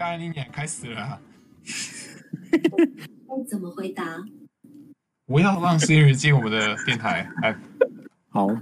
[0.00, 1.20] 刚才你俩开始了、啊。
[3.46, 4.02] 怎么回答？
[5.26, 7.30] 不要让 Siri 进我们的电台。
[7.44, 7.54] 哎，
[8.30, 8.54] 好，好，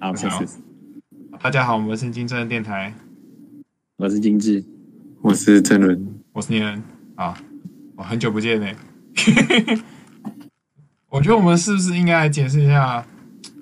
[0.00, 0.44] 好，谢谢。
[1.40, 2.92] 大家好，我们是金正电台。
[3.94, 4.64] 我是金志，
[5.22, 6.82] 我是郑伦，我是念恩。
[7.14, 7.40] 啊，
[7.94, 8.66] 我很久不见呢。
[11.10, 13.06] 我觉得我们是不是应该来解释一下，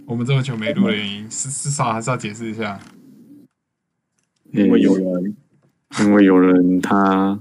[0.06, 1.30] 我们这么久没录的原因？
[1.30, 2.80] 是至少还是要解释一下。
[4.54, 5.36] 因为有人，
[6.00, 7.38] 因为有人他。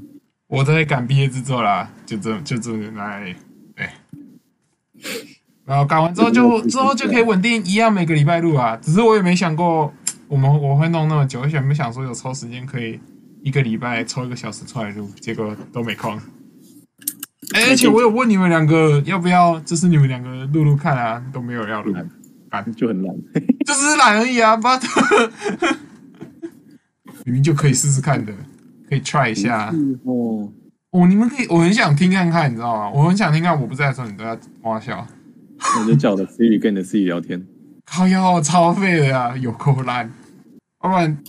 [0.48, 3.36] 我在赶毕业制作啦，就这就这来，
[3.76, 3.90] 对，
[5.66, 8.78] 然后赶完之后就之后就可以稳定一样每个礼拜录啊。
[8.80, 9.92] 只是我也没想过，
[10.28, 13.00] 我们我会弄那么久，而且没想说有抽时间可以
[13.42, 16.16] 一个礼拜抽一个小时出来录，结果都没空。
[17.56, 21.96] 哎，而且我有问你们两个要不要，就是你们两个录录看啊，都没有要录，
[22.52, 23.16] 懒就很懒，
[23.66, 24.68] 就是懒而已啊，不
[27.26, 28.34] 明明就可以试试看的。
[28.90, 30.52] 可以 try 一下哦
[30.92, 32.92] 哦，你们可以，我很想听看看，你知道吗？
[32.92, 35.08] 我很想听看，我不在的时候你都要挖笑。
[35.80, 37.44] 我就叫我的 Siri 跟你的 Siri 聊天。
[37.86, 40.12] 靠腰超废的呀，有够烂。
[40.82, 41.24] 老板，等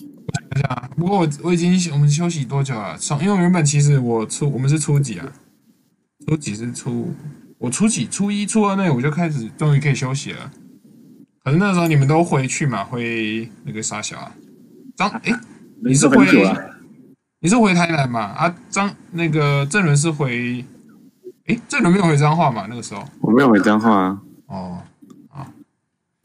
[0.56, 2.98] 一下，不过我我已经我们休息多久了？
[2.98, 5.33] 上因为原本其实我初我们是初几啊？
[6.27, 7.15] 初几是初？
[7.59, 8.06] 我初几？
[8.06, 10.50] 初一、初二那我就开始终于可以休息了。
[11.42, 12.84] 可是那时候你们都回去嘛？
[12.84, 14.34] 回那个啥小啊？
[14.97, 15.41] 张哎、欸，
[15.84, 16.27] 你是回？
[17.40, 18.20] 你是回台南嘛？
[18.20, 20.64] 啊，张那个郑伦是回，
[21.44, 22.66] 诶，郑伦没有回彰化嘛？
[22.70, 24.22] 那个时候我没有回彰化啊。
[24.46, 24.82] 哦，
[25.30, 25.52] 啊，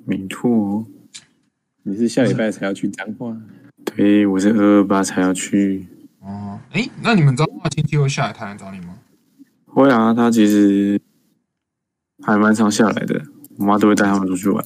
[0.05, 0.85] 没错，
[1.83, 3.35] 你是下礼拜才要去彰化？
[3.83, 5.87] 对，我是二二八才要去。
[6.21, 8.95] 哦，诶，那你们彰化亲戚会下来台南找你吗？
[9.65, 11.01] 会啊，他其实
[12.21, 13.21] 还蛮常下来的，
[13.57, 14.65] 我妈都会带他们出去玩。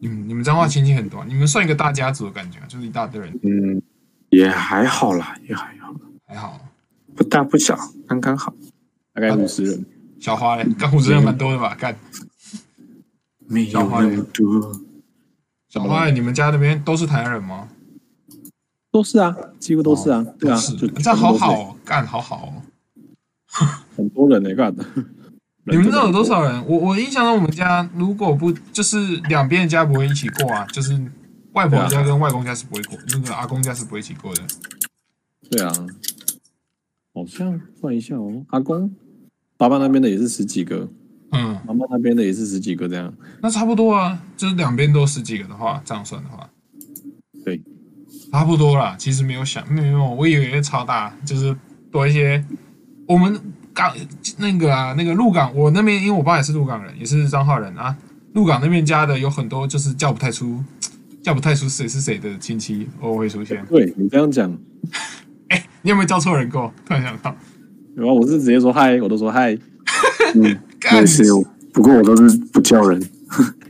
[0.00, 3.38] 你们你们彰化亲戚很多，你们算一个大家族的感觉，就是一大堆人。
[3.42, 3.82] 嗯。
[4.30, 5.94] 也还好啦，也还好，
[6.26, 6.60] 还好，
[7.16, 7.74] 不大不小，
[8.06, 8.52] 刚刚好，
[9.14, 9.86] 大概五十人。
[10.20, 11.74] 小花嘞，刚五十人蛮多的吧？
[11.74, 11.96] 干，
[13.46, 14.78] 没有那么多。
[15.70, 17.70] 小花，你们家那边都是台湾人吗？
[18.90, 20.60] 都是啊，几乎都是啊，对啊，
[21.02, 22.62] 这样好好干，好好哦。
[23.96, 24.84] 很多人呢，干的。
[25.70, 26.66] 你们这有多少人？
[26.66, 31.00] 我我印象中，我们家如果不就是两边的家不会一起过啊，就是。
[31.54, 34.42] 外婆家跟外公家是不会过，那个阿公家是不会一起过的。
[35.50, 35.72] 对啊，
[37.12, 38.94] 好像算一下哦，阿公
[39.56, 40.88] 爸爸那边的也是十几个，
[41.32, 43.12] 嗯，妈妈那边的也是十几个，这样。
[43.40, 46.48] 那差不多啊，就是两边都十几个的话，这样算的话，
[47.44, 47.60] 对，
[48.30, 48.94] 差不多啦。
[48.96, 51.56] 其实没有想，没有，我以为会超大，就是
[51.90, 52.44] 多一些。
[53.08, 53.40] 我们
[53.78, 53.94] 港
[54.38, 57.96] 那个啊，那个鹿港，我那边因为我爸也是鹿港人，也是彰化人啊。
[58.34, 60.62] 鹿港那边家的有很多，就是叫不太出。
[61.20, 63.62] 叫不太出谁是谁的亲戚，偶尔会出现。
[63.66, 64.50] 对你这样讲，
[65.50, 66.72] 哎、欸，你有没有叫错人过？
[66.86, 67.36] 突然想到，
[67.96, 69.58] 有啊，我是直接说嗨，我都说嗨。
[70.34, 70.42] 嗯，
[70.92, 71.24] 也是，
[71.72, 73.02] 不过我都是不叫人，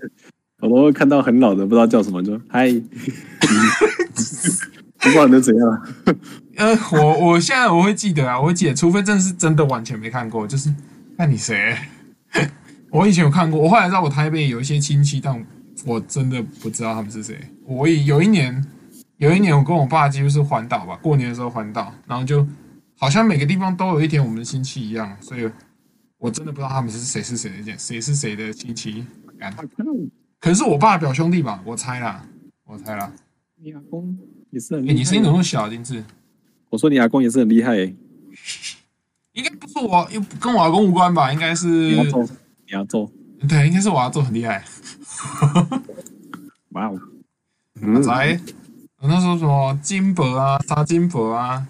[0.61, 2.71] 我都会看到很老的，不知道叫什么，就嗨。
[5.01, 5.83] 不管能怎样。
[6.59, 10.73] 呃，我我现在我会记得啊，我会记得，除非真的是真的完全没看过，就是
[11.17, 11.77] 看你谁。
[12.91, 15.45] 我以前有看过，我后来知道我台北有一些亲戚，但。
[15.87, 17.39] 我真的不知道他们是谁。
[17.65, 18.67] 我有一年，
[19.19, 22.45] 有一年我跟我爸几乎是环岛吧，过年的时候环岛，然后就
[22.97, 25.49] 好像每个地方都有一点我们的亲戚一样，所以
[26.19, 29.07] 我真的不知道他们是谁是谁的谁是谁的亲戚。
[30.41, 32.27] 可能是我爸的表兄弟吧，我猜啦，
[32.67, 33.13] 我猜啦。
[33.63, 34.19] 你阿公
[34.51, 34.85] 也是很。
[34.85, 36.03] 欸，你声音怎么那么小，丁志？
[36.71, 37.95] 我说你阿公也是很厉害欸。
[39.33, 41.33] 应该不是我，又跟我阿公无关吧？
[41.33, 41.97] 应该是你
[42.67, 43.11] 要做。
[43.49, 44.65] 对，应该是我阿祖很厉害。
[46.71, 47.01] 哇哦！
[47.83, 48.41] 阿仔，
[49.01, 51.65] 那时候什么金箔啊、杀金箔啊，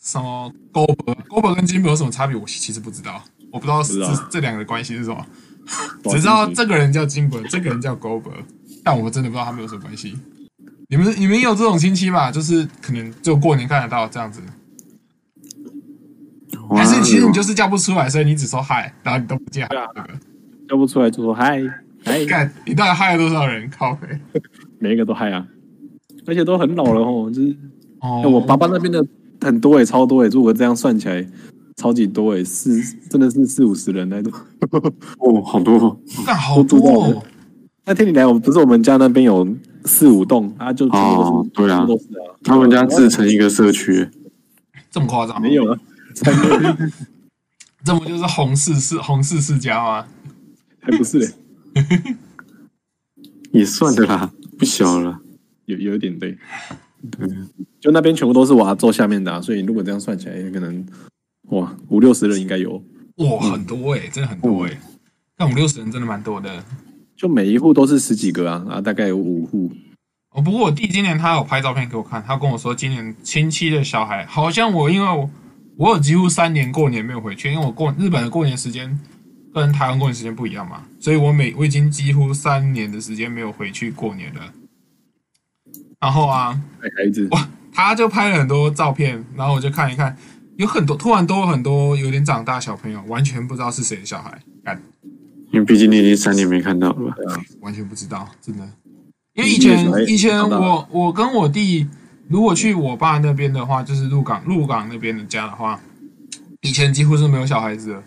[0.00, 2.34] 什么勾箔、勾箔跟金箔有什么差别？
[2.34, 3.22] 我其实不知道，
[3.52, 5.26] 我不知道这这两个关系是什么，
[6.04, 8.32] 只知道这个人叫金箔，这个人叫勾箔，
[8.82, 10.16] 但我真的不知道他们有什么关系。
[10.94, 12.30] 你们你们有这种亲戚吗？
[12.30, 14.40] 就是可能就过年看得到这样子，
[16.70, 19.66] 还是其实你就是叫不出来，所以你只说嗨，然后你都不接。
[20.68, 21.60] 叫不出来就说嗨。
[22.04, 22.52] 哎，干！
[22.64, 23.68] 你到底嗨了多少人？
[23.70, 24.06] 靠北，
[24.78, 25.44] 每一个都嗨啊，
[26.26, 27.28] 而且都很老了哦。
[27.28, 27.56] 就是，
[28.00, 29.04] 哦，我爸爸那边的
[29.40, 30.28] 很多哎，超多哎。
[30.28, 31.26] 如果这样算起来，
[31.76, 34.32] 超级多哎，四真的是四五十人那种。
[35.18, 37.22] 哦，好多，那好多哦。
[37.84, 39.44] 那天你来，我不是我们家那边有
[39.84, 42.34] 四五栋啊，就哦，对啊，都是啊。
[42.42, 44.08] 他们家自成一个社区，
[44.90, 45.40] 这么夸张？
[45.40, 45.80] 没有啊，
[47.84, 50.06] 这不就是洪氏世洪氏世家吗？
[50.80, 51.28] 还不是嘞。
[53.52, 55.20] 也算的啦，不小了，
[55.66, 56.36] 有有一点对。
[57.10, 57.28] 对，
[57.80, 60.86] 就那边全部都是我阿祖下面的、啊，所以如果这样算起来，可能
[61.50, 62.82] 哇五六十人应该有。
[63.16, 64.80] 哇，很多哎、欸，真的很多哎、欸，
[65.36, 66.64] 但五六十人真的蛮多的。
[67.16, 69.72] 就每一户都是十几个啊，啊，大概有五户。
[70.30, 75.30] 哦，不过我弟今年他有拍照片给我看，他跟我说今年亲戚的小孩好像我，因为我
[75.76, 78.98] 我有几乎三年过年没有回去，因为我过日本的过年时间
[79.52, 84.40] 跟台湾过年时间不一样嘛，所以我每我已经几乎三年的时间没有回去过年了。
[86.00, 86.60] 然后啊，
[86.96, 90.16] 孩子哇，他就拍了很多照片，然后我就看一看，
[90.56, 94.82] 有很多突然都有很多有点长大小朋友，完全不知道是谁的小孩，干，
[95.54, 97.14] 因为毕竟你已经三年没看到了吧？
[97.16, 98.68] 对啊，完全不知道，真的。
[99.34, 101.86] 因为以前以前我我跟我弟
[102.28, 105.80] 如果去我爸那边的话，就是鹿港鹿港那边的家的话，
[106.62, 108.02] 以前几乎是没有小孩子的，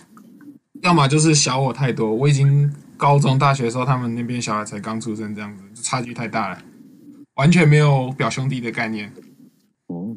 [0.82, 6.60] 要么就是小我太多，我已经高中大学的时候，他们那边小孩才刚出生，这样子差距太大了，
[7.36, 9.10] 完全没有表兄弟的概念。
[9.88, 10.16] 哦，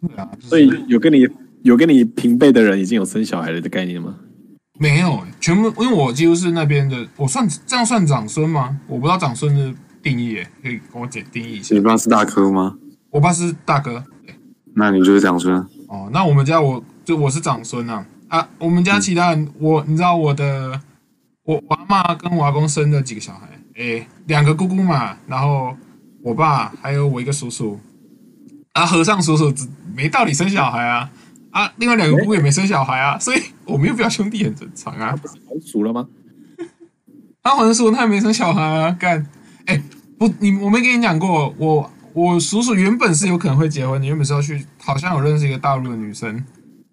[0.00, 1.28] 对啊，所以有跟你
[1.62, 4.16] 有跟你平辈的人已经有生小孩了的概念吗？
[4.82, 8.80] 没有，全部因为我几乎是那边的，我算这样算长孙吗？
[8.88, 9.72] 我不知道长孙的。
[10.02, 11.76] 定义可以跟我姐定义一下。
[11.76, 12.74] 你爸是大哥吗？
[13.10, 14.04] 我爸是大哥。
[14.74, 15.54] 那你就是长孙。
[15.86, 18.48] 哦，那我们家我就我是长孙啊啊！
[18.58, 20.80] 我们家其他人，嗯、我你知道我的，
[21.44, 23.48] 我我阿嬷跟我阿公生了几个小孩？
[23.76, 25.76] 诶，两个姑姑嘛，然后
[26.24, 27.78] 我爸还有我一个叔叔。
[28.72, 29.54] 啊，和尚叔叔
[29.94, 31.08] 没道理生小孩啊
[31.52, 31.72] 啊！
[31.76, 35.10] 另外两个姑姑也没生小孩啊，所以我没有表兄弟很正常啊。
[35.10, 36.08] 他不是还俗了吗？
[37.42, 39.24] 他还说他也没生小孩啊，干。
[39.66, 39.82] 哎、欸，
[40.18, 46.44] 不，你我没跟你讲过，我我叔叔原本是有可能会结婚，你原本是要去，好像有认识一个大陆的女生，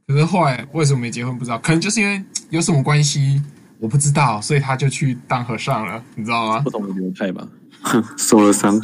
[0.08, 2.22] 可是后来为什么没结婚不知道，可能就是因为
[2.52, 3.42] 有什么关系，
[3.80, 6.60] 我不知道，所以他就去当和尚了，你知道吗？
[6.60, 7.48] 不同的流派吧，
[8.18, 8.80] 受了伤，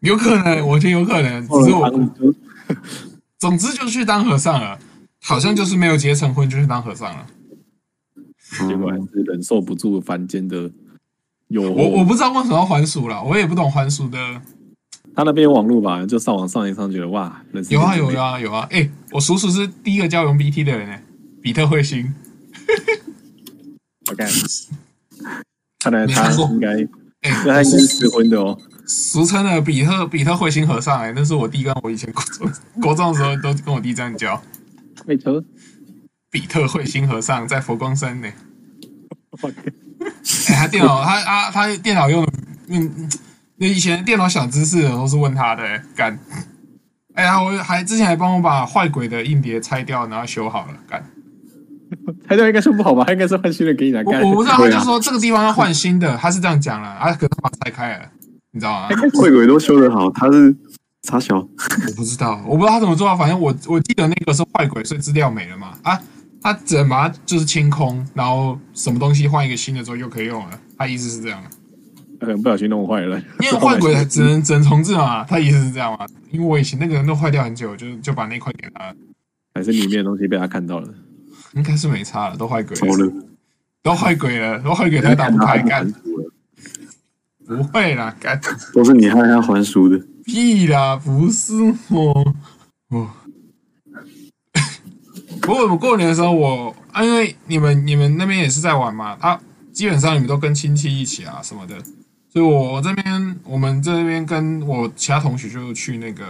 [0.00, 1.90] 有可能，我觉得有可能，只是我，
[3.38, 4.78] 总之就去当和尚了，
[5.22, 7.26] 好像就是没有结成婚就去当和尚了，
[8.68, 10.70] 结果还是忍受不住凡间的。
[11.48, 14.18] 有我我不知道为什么要还俗了，我也不懂还俗的。
[15.14, 18.66] 他那边有网络吧，就上网上一上，觉得哇，有啊有啊有啊！
[18.70, 20.98] 哎、欸，我叔叔是第一个教用 BT 的人呢，
[21.42, 22.14] 比特彗星。
[24.08, 24.26] 我看，
[25.80, 26.68] 看来他应该，
[27.20, 28.58] 哎，他应该是结婚的哦。
[28.86, 34.42] 俗称的比特比特彗星和尚，哎，那是我弟跟我以前国中国中的时候都跟我弟这样叫。
[35.06, 35.44] 比特
[36.30, 38.28] 比特彗星和尚在佛光山呢。
[39.42, 42.32] 哎、欸，他电脑， 他啊，他电脑用的，
[42.68, 43.10] 嗯，
[43.56, 46.18] 那以前电脑小知识都是问他的、欸，干。
[47.14, 51.04] 哎呀，我还之前还帮我把坏鬼的硬碟拆掉，然后修好了，干。
[52.26, 53.04] 拆掉应该是不好吧？
[53.04, 54.22] 他应该是换新的给你来干。
[54.22, 58.10] 我不知道，他就说这个地方要换新的，他是这样讲了，啊，可是把它拆开了，
[58.52, 58.88] 你知道吗？
[58.88, 60.56] 坏鬼都修得好，他是
[61.02, 61.36] 傻小。
[61.38, 66.00] 我不知道，我不知道他怎么做啊，反正我我记得那个是坏鬼，所以资料没了嘛，啊。
[66.44, 70.58] 他只能把它就是清空，然后什么东西换一个新的之后又可以用了。
[70.76, 71.40] 他意思是这样，
[72.18, 73.16] 可能不小心弄坏了。
[73.38, 76.04] 因为坏鬼 只能只能重置嘛，他意思是这样嘛？
[76.32, 78.92] 因为我以前那个人都坏掉很久，就就把那块给他。
[79.54, 80.88] 还是里面的东西被他看到了？
[81.54, 83.12] 应该是没差了，都坏鬼了，
[83.80, 85.94] 都坏鬼了，都坏鬼才打不开干。
[87.46, 88.40] 不会啦，干
[88.74, 89.96] 都是你害他还俗的。
[90.32, 91.52] 屁啦，不是
[91.90, 92.34] 我，
[92.88, 93.10] 哦。
[95.42, 99.40] 不过我们过年的时候我，啊，因为你们你们那边也是在玩嘛，他、啊、
[99.74, 101.78] 基本上你们都跟亲戚一起啊什么的，
[102.32, 106.24] 所以我这边我们这边跟我其他同学就去那个，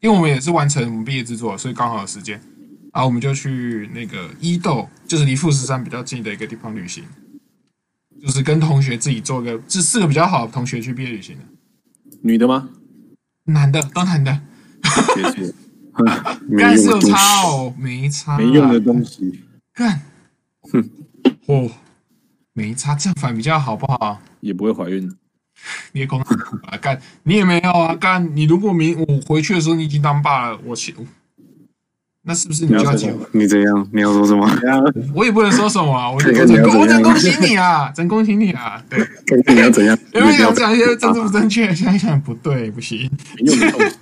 [0.00, 2.40] 因为我们也是完成我们毕业制作，所以刚好有时间，
[2.92, 7.02] 然后我们就去那个伊豆，就是离富士山比较近的一个地方旅行，
[8.22, 11.42] 就是跟同学自己做一个，这四个比较好的同学去毕业旅行的，
[12.22, 12.68] 女的吗？
[13.46, 14.40] 男的，都男的。
[15.14, 15.54] 谢谢
[16.58, 19.42] 干是有差哦，没差，没用的东西。
[19.72, 20.02] 干，
[20.72, 20.90] 哼，
[21.46, 21.70] 哦，
[22.52, 24.20] 没差，这样反比较好不好？
[24.40, 25.10] 也不会怀孕。
[25.92, 26.20] 你也空
[26.64, 26.76] 啊？
[26.76, 27.94] 干，你也没有啊？
[27.94, 30.94] 干，你如果明我回去的时候你已经当爸了，我去，
[32.28, 33.20] 那是不是你就要结婚？
[33.30, 33.88] 你怎样？
[33.92, 34.44] 你要说什么？
[35.14, 36.10] 我也不能说什么啊！
[36.10, 36.34] 我真
[36.74, 37.88] 我真恭喜你啊！
[37.94, 38.82] 真恭喜你啊！
[38.90, 38.98] 对，
[39.54, 39.96] 你要怎样？
[40.12, 43.08] 因为要讲一些政治不正确，想一想不对，不行，
[43.44, 43.92] 没有用，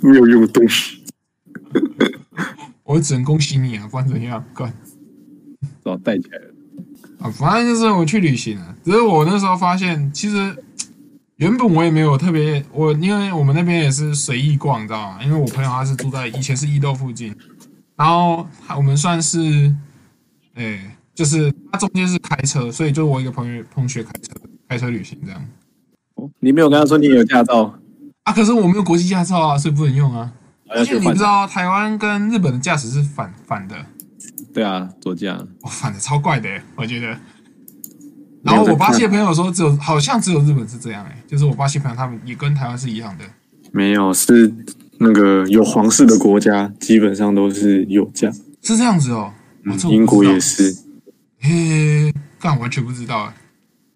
[0.00, 1.02] 没有用的东西。
[2.84, 3.84] 我只能恭喜你啊！
[3.84, 4.72] 不管怎样，干，
[5.82, 6.44] 把我带起来了
[7.20, 7.30] 啊！
[7.30, 8.74] 反正就是我去旅行了。
[8.82, 10.56] 只是我那时候发现，其实
[11.40, 15.24] 原本我也没有特别，我因为我们那边也是随意逛，你知道吗？
[15.24, 17.34] 因为我朋友他是住在以前是伊豆附近，
[17.96, 19.74] 然后我们算是，
[20.52, 24.34] 哎，就是他中间是开车，所以就我一个朋友同学开车
[24.68, 25.42] 开车旅行这样。
[26.16, 27.74] 哦，你没有跟他说你有驾照？
[28.24, 30.30] 啊，可是我没有国际驾照啊，所以不能用啊。
[30.68, 33.74] 而且你知道，啊、台湾跟日本的驾驶是反反的。
[34.52, 35.32] 对啊，左驾。
[35.62, 37.18] 哦，反的超怪的，我觉得。
[38.42, 43.24] 然后我巴西的朋友说，只有好像只有日本是这样哎，就是我巴西朋友他们也跟台湾是一样的。
[43.72, 44.52] 没有，是
[44.98, 48.30] 那个有皇室的国家，基本上都是有驾。
[48.62, 49.32] 是这样子哦。
[49.64, 50.74] 嗯、英国也是。
[51.38, 53.34] 嘿，干完全不知道哎。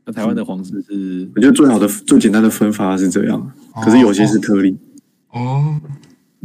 [0.06, 1.28] 那台湾的皇室是？
[1.34, 4.76] 我觉得最好的、最简单的分法是这样，可是有些是特例。
[5.30, 5.40] 哦。
[5.40, 5.80] 哦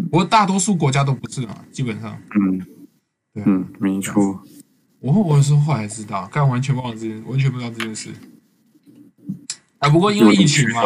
[0.09, 2.17] 不过大多数国家都不是啊，基本上。
[2.39, 2.59] 嗯，
[3.33, 4.39] 对，嗯，没错。
[5.01, 8.09] 我我是后来知道，刚完全忘了这件，完全不知道这件事。
[9.79, 10.81] 啊，不过因为疫情嘛，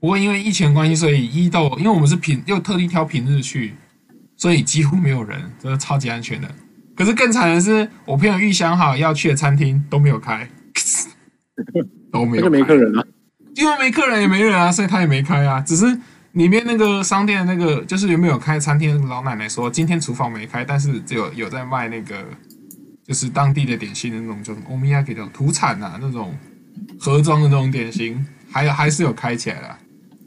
[0.00, 3.74] 不过因为疫情关系，所以伊豆，因为我们是平又特地挑平日去，
[4.36, 6.48] 所以几乎没有人，真的超级安全的。
[6.94, 10.48] 可是更惨的是，我朋友预想好要去的餐厅都没有开，
[12.12, 13.04] 都没有，没客人啊，
[13.56, 15.98] 因为没客人也没人啊，所以他也没开啊，只是。
[16.34, 22.26] 里面那个商店那个就是有没有开餐厅的老奶奶说，今天厨房没开，但是只有有在卖那个
[23.06, 26.34] 就是当地的点心的那种叫什么欧米亚给的土产啊，那种
[26.98, 29.76] 盒装的那种点心，还还是有开起来的。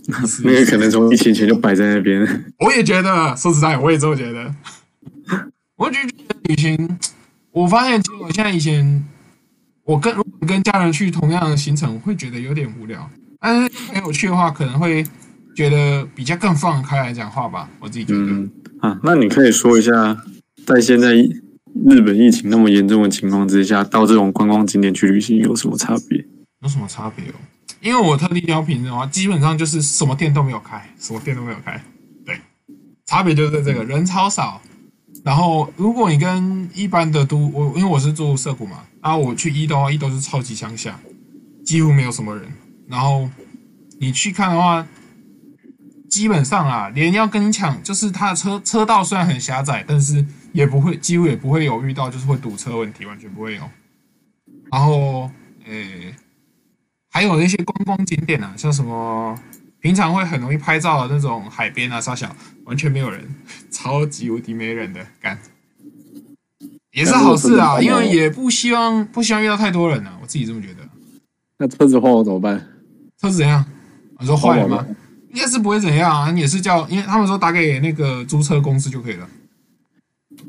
[0.43, 2.22] 那个可能从疫情前就摆在那边。
[2.60, 4.53] 我也觉得，说实在，我也这么觉得。
[5.75, 6.98] 我就觉得旅行，
[7.51, 9.05] 我发现其实我现在以前
[9.84, 15.05] 我跟如果跟家人去同样的行程，我会觉得有点无聊，但是朋友去的话，可能会。
[15.57, 18.19] 觉得比较更放开来讲话吧，我自己觉得。
[18.19, 20.15] 嗯啊，那你可以说一下，
[20.67, 21.15] 在现在
[21.86, 26.25] 日本疫情那么严重的情况之下，到这种观光景点去旅行有什么差别？
[26.62, 27.36] 有什么差别哦？
[27.81, 31.81] 因为我特地挑平日的话，基本上就是什么店都没有开，什么店都没有开。
[32.25, 32.39] 对，
[33.05, 34.62] 差别就是在这个人超少。
[35.24, 41.00] 然后，如果你跟一般的都我，因为我是住涩谷嘛，然后我去伊豆，伊豆是超级乡下，
[41.65, 42.46] 几乎没有什么人。
[42.88, 43.29] 然后
[44.00, 44.86] 你去看的话。
[46.10, 50.25] 基本上啊，连要跟你抢，就是他的车车道虽然很狭窄，但是
[50.57, 53.61] 也不会，几乎也不会有遇到就是会堵车问题，完全不会有。
[54.71, 55.29] 然后，
[55.65, 56.15] 诶、欸，
[57.11, 59.37] 还有那些观光景点啊，像什么
[59.79, 63.23] 平常会很容易拍照的那种海边啊、沙小，完全没有人，
[63.69, 65.37] 超级无敌没人的，干，
[66.91, 70.79] 也是好事啊，因为也不希望不希望遇到太多人啊，我自己这么觉得。
[71.59, 72.57] 那车子坏了怎么办？
[73.21, 73.63] 车子怎样？
[74.19, 74.83] 你说坏了吗？
[75.31, 79.29] 应该是不会怎样啊，也是叫，因为他们说打给那个租车公司就可以了。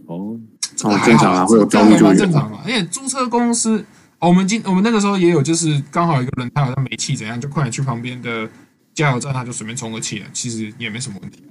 [0.07, 0.39] 哦，
[0.77, 2.61] 这正常啊，会有交通正常嘛。
[2.65, 3.85] 而且租车公司，
[4.19, 8.49] 我们今我们那个时候也有，就是刚好一个轮胎好像没气怎样，就快点去旁边的
[8.95, 11.43] 加油站，他就随便充个气了，其实也没什么问题。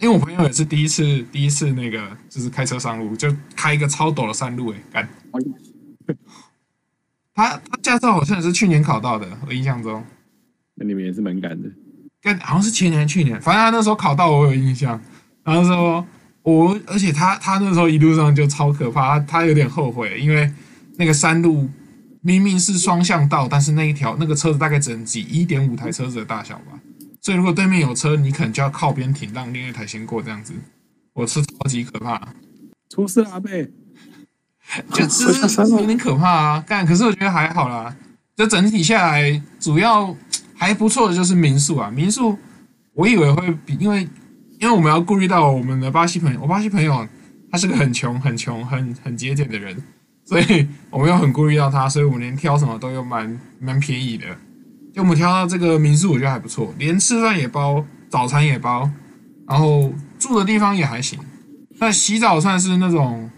[0.00, 1.02] 因为我朋友也是第一次，
[1.32, 5.08] 第一次那个就是开车上路，就开一个超陡的山路，哎，干。
[7.34, 10.04] 他他驾照好像也是去年考到的，我印象中。
[10.76, 11.68] 那你们也是蛮赶的，
[12.22, 15.00] 跟好像是前年去年，反正他那时候考到我有印象。
[15.42, 16.06] 然后说
[16.50, 20.50] 我，而且他他那时候一路上就超可怕，他他有点后悔，因为
[20.96, 21.68] 那个山路
[22.20, 26.78] 明明是双向道，但是那一条那个车子大概只能挤一点五台车子的大小吧。
[27.20, 30.54] 所以如果对面有车，你可能就要靠边停，让另一台先过这样子。
[31.14, 32.32] 我是超级可怕，
[32.88, 33.70] 出事了阿贝，
[34.92, 36.64] 就是有点可怕啊。
[36.66, 37.94] 干，可是我觉得还好啦，
[38.36, 40.16] 就整体下来主要。
[40.60, 42.36] 还不错的就是民宿啊，民宿
[42.92, 44.08] 我以为会比，因为
[44.60, 47.06] 因为我们要顾虑到我们的巴西朋友，我巴西朋友
[47.50, 49.76] 他是个很穷、很穷、很很节俭的人，
[50.24, 54.26] 所以我们要很顾虑到他，所以我们连挑什么都有蛮蛮便宜的。
[54.92, 58.90] 就我们挑到这个民宿，我觉得还不错，连吃饭也包，早餐也包，
[59.46, 61.18] 然后住的地方也还行。
[61.78, 63.30] 那洗澡算是那种，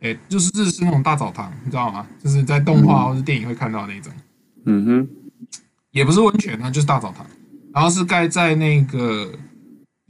[0.00, 2.06] 诶，就是日式那种大澡堂，你知道吗？
[2.22, 4.12] 就是在动画或是电影会看到那种。
[4.66, 5.08] 嗯哼。
[5.92, 7.26] 也不是温泉，它就是大澡堂，
[7.74, 9.30] 然后是盖在那个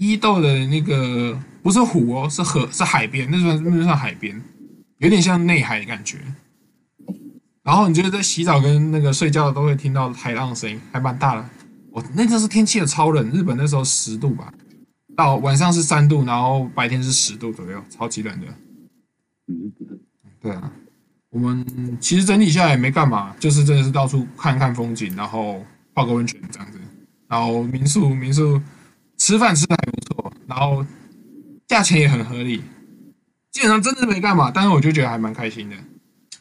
[0.03, 4.43] 伊豆的那个不是湖哦，是河，是海边，那算那算海边，
[4.99, 6.19] 有点像内海的感觉。
[7.63, 11.49] 然后你觉得在洗澡跟那个睡觉都会听到海浪的声音，还蛮大的。
[11.93, 14.53] 我那个时候天气也超冷，日本那时候十度吧，
[15.17, 18.47] 到晚上是三度，然后白天是十度左右，超级冷的。
[19.47, 19.73] 嗯，
[20.41, 20.73] 对啊。
[21.31, 21.65] 我们
[22.01, 26.81] 其实整体下来也没干嘛，就是真的是到处看看风景，然后泡个温泉这样子，
[27.29, 28.61] 然后民宿民宿
[29.23, 30.85] 吃饭吃的还不错，然后
[31.69, 32.61] 价钱也很合理，
[33.53, 35.77] 基本上真的没干嘛，但是我就觉得还蛮开心的，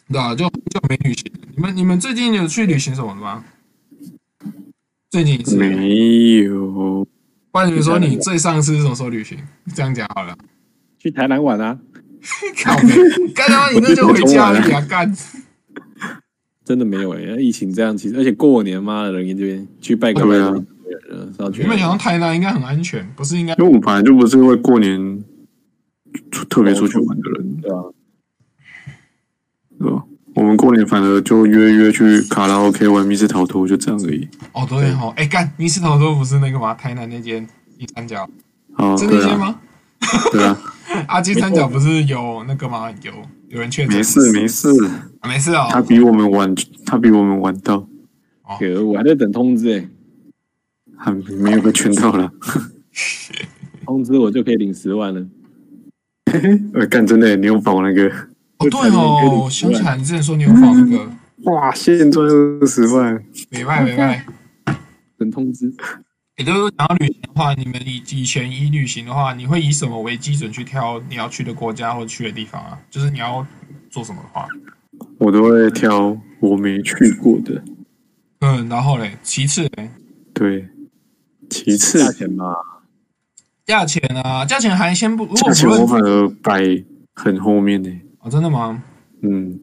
[0.10, 0.34] 对吧？
[0.34, 1.32] 就就没旅行。
[1.56, 3.46] 你们你们最近有去旅行什么的吗？
[5.12, 7.06] 最近一次没有。
[7.52, 9.38] 不然你说你最上一次是什么时候旅行？
[9.76, 10.36] 这样讲好了，
[10.98, 11.78] 去台南玩啊。
[12.64, 12.76] 靠！
[13.36, 15.16] 刚刚你那就回家了，你要干？
[16.66, 20.66] 真的没有哎、欸，疫情这样，其实而且过年妈的人这边去拜个拜，了，是要去。
[21.58, 23.54] 原本想到台南应该很安全，不是应该？
[23.56, 25.24] 因为我们本来就不是会过年
[26.50, 27.84] 特别出去玩的人，对啊，
[29.80, 30.04] 对吧？
[30.34, 34.28] 我们过年反而就约约去卡拉 OK 玩密室逃脱，就这样而已。
[34.54, 36.74] 哦，对哦，哎干，密室逃脱不是那个吗？
[36.74, 37.46] 台南那间
[37.78, 38.28] 金三角，
[38.78, 39.60] 哦，是那间吗？
[40.32, 40.58] 对啊，
[41.08, 42.90] 阿基三角不是有那个吗？
[43.02, 43.12] 有
[43.50, 43.98] 有人确诊？
[43.98, 44.70] 没事没事，
[45.28, 45.68] 没事哦。
[45.70, 46.56] 他比我们晚，
[46.86, 47.86] 他比我们晚到。
[48.44, 49.88] 哦，我还在等通知哎，
[51.03, 52.31] 还没有个圈套了，
[53.86, 55.25] 通知我就可以领十万了。
[56.74, 58.08] 我， 干真的，你有保那个？
[58.60, 61.12] 哦，对哦，想起来你之前说你有保那个。
[61.51, 64.24] 哇，现赚二十万，没卖没卖，
[65.17, 65.74] 等通知。
[66.38, 72.77] 也就是想要旅行的话，你们以以前以旅行的话，你会以什么为基准去挑你要去的国家或去的地方啊？
[72.91, 73.43] 就是你要
[73.89, 74.48] 做什么的话，
[75.17, 77.63] 我都会挑我没去过的。
[78.41, 79.89] 嗯，然后嘞，其次嘞，
[80.36, 80.67] 对，
[81.51, 82.55] 其次价钱嘛，
[83.65, 86.62] 价钱啊，价钱还先不，如果价钱我反而摆
[87.13, 88.01] 很后面呢。
[88.20, 88.81] 哦，真的吗？
[89.22, 89.60] 嗯。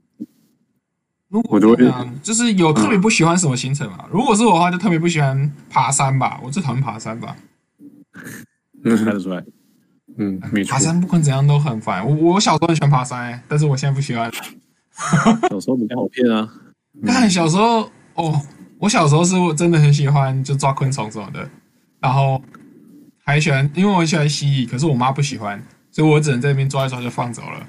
[1.29, 4.07] 如果这样，就是有特别不喜欢什么行程嘛？
[4.11, 6.41] 如果是我的话，就特别不喜欢爬山吧。
[6.43, 7.37] 我最讨厌爬山吧。
[8.85, 9.45] 嗯，看得出来。
[10.17, 10.73] 嗯，没错。
[10.73, 12.07] 爬山不管怎样都很烦。
[12.07, 14.31] 我我小时候很喜欢爬山，欸，但是我现在不喜欢。
[15.51, 16.49] 小时候比较好骗啊。
[17.07, 18.41] 但小时候哦，
[18.79, 21.49] 我小时候是我真的很喜欢就抓昆虫什么的，
[22.01, 22.43] 然后
[23.25, 27.67] 还喜欢，因为我很喜欢蜥蜴，可是我妈不喜欢，所以我只能在那边抓一抓就放走了。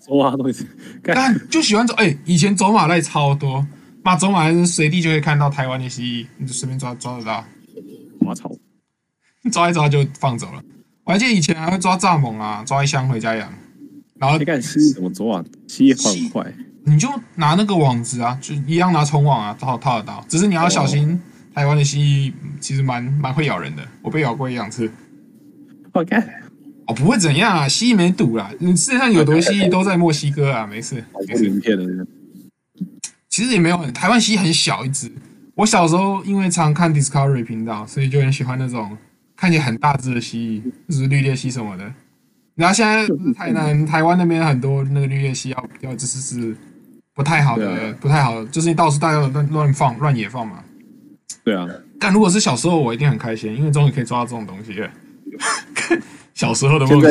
[0.00, 0.66] 走马东西，
[1.02, 1.92] 但就喜欢走。
[1.94, 3.66] 哎、欸，以前走马类超多，
[4.02, 7.44] 妈走马随地就会看到台湾的蜥蜴，你就随便抓抓得到。
[8.20, 8.50] 我操，
[9.50, 10.62] 抓一抓就放走了。
[11.04, 13.52] 我还记得以前还会抓蚱蜢啊，抓一箱回家养。
[14.18, 15.44] 然后你看蜥蜴怎么抓啊？
[15.66, 16.54] 蜥蜴很快，
[16.84, 20.24] 你就拿那个网子啊，就一样拿虫网啊，套套得到。
[20.28, 21.18] 只是你要小心，哦、
[21.54, 24.90] 台湾的蜥蜴其实蛮蛮会咬人的，我被咬过一两次。
[25.92, 26.22] 我看。
[26.86, 28.50] 哦，不会怎样啊，蜥蜴没毒啦。
[28.60, 31.04] 你世界上有毒的蜥蜴都在墨西哥啊，没事。
[31.26, 31.48] 没事。
[31.48, 32.06] 名片的，
[33.28, 35.10] 其实也没有很，台湾蜥蜴很小一只。
[35.54, 38.96] 我小时候因为常看 Discovery 频道，所以就很喜欢那种
[39.36, 41.92] 看起来很大只的蜥蜴，就是绿鬣蜥什么的。
[42.54, 46.56] 然后现在台南、 台湾那边很多那个绿鬣蜥要要就是是
[47.14, 50.64] 不太好的，不太好的，就是你到处大家乱乱放乱野放嘛。
[51.48, 51.66] 对啊。
[51.98, 54.90] 但如果是小时候，我一定很开心，因为终于可以抓到这种东西了。
[56.34, 57.10] 小时候的梦想，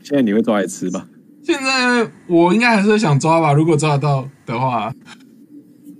[0.00, 1.08] 现在你会抓来吃吧？
[1.42, 4.94] 现在我应该还是想抓吧，如果抓得到的话。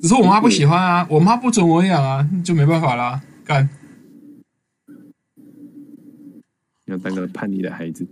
[0.01, 3.21] 只是我妈不喜欢啊，我妈不准我养啊，就没办法啦。
[3.45, 3.69] 干，
[6.85, 8.07] 要当个叛逆的孩子。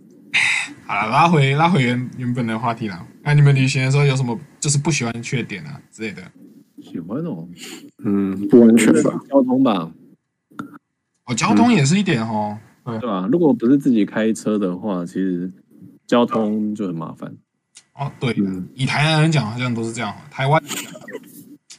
[0.86, 3.06] 好了，拉回拉回原原本的话题啦。
[3.22, 6.22] 那、啊、你们旅行的时候有什么就是不喜欢的缺点啊之类的？
[6.92, 7.48] 喜欢哦，
[8.04, 9.90] 嗯，不完全吧，交通吧。
[11.24, 12.58] 哦，交通也是一点哦。
[12.84, 13.28] 嗯对吧？
[13.30, 15.48] 如果不是自己开车的话，其实
[16.04, 17.32] 交通就很麻烦。
[17.94, 20.12] 哦，对，嗯、以台南人讲，好像都是这样。
[20.32, 20.60] 台湾，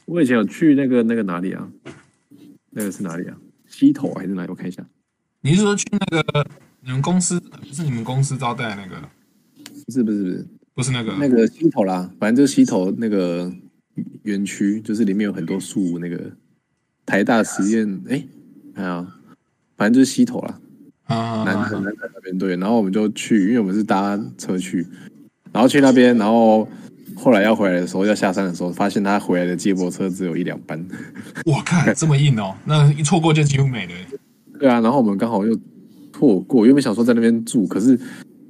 [0.06, 1.68] 我以前有去那个那个哪里啊？
[2.70, 3.36] 那个是哪里啊？
[3.68, 4.48] 溪头还是哪里？
[4.48, 4.82] 我看一下。
[5.42, 6.46] 你是说去那个
[6.80, 7.38] 你们公司？
[7.38, 8.96] 不是你们公司招待那个？
[9.84, 13.52] 不是不是不是不是那个那个溪头啦，反正就是溪头那个
[14.22, 15.98] 园区，就是里面有很多树。
[15.98, 16.30] 那个
[17.06, 18.24] 台大实验，哎，
[18.74, 19.06] 还有，
[19.76, 20.60] 反正就是西头啦。
[21.04, 24.86] 啊，南南南那边对，然后我们就去，因为我们是搭车去，
[25.52, 26.66] 然后去那边，然后
[27.14, 30.82] 后来要回来的时候，要下山的时候，发现他回来的接驳车只有一两班。
[31.44, 33.92] 我看这么硬哦，那一错过就几乎没了。
[34.58, 35.54] 对啊，然后我们刚好又
[36.12, 37.98] 错过，因为想说在那边住，可是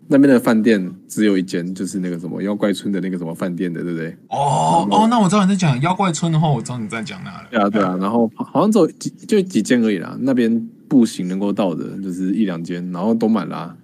[0.09, 4.17] 那边的饭店只有一间，就是那个什么妖怪村的那个什么饭店的，对不对？
[4.29, 7.49] 哦哦，那我知道你在讲妖怪村的话，我知道你在讲哪了。
[7.51, 10.69] 对啊对啊，然后好像只有几就几间而已啦，那边。
[10.87, 13.75] 步行能够到的，就是一两间，然后都满啦，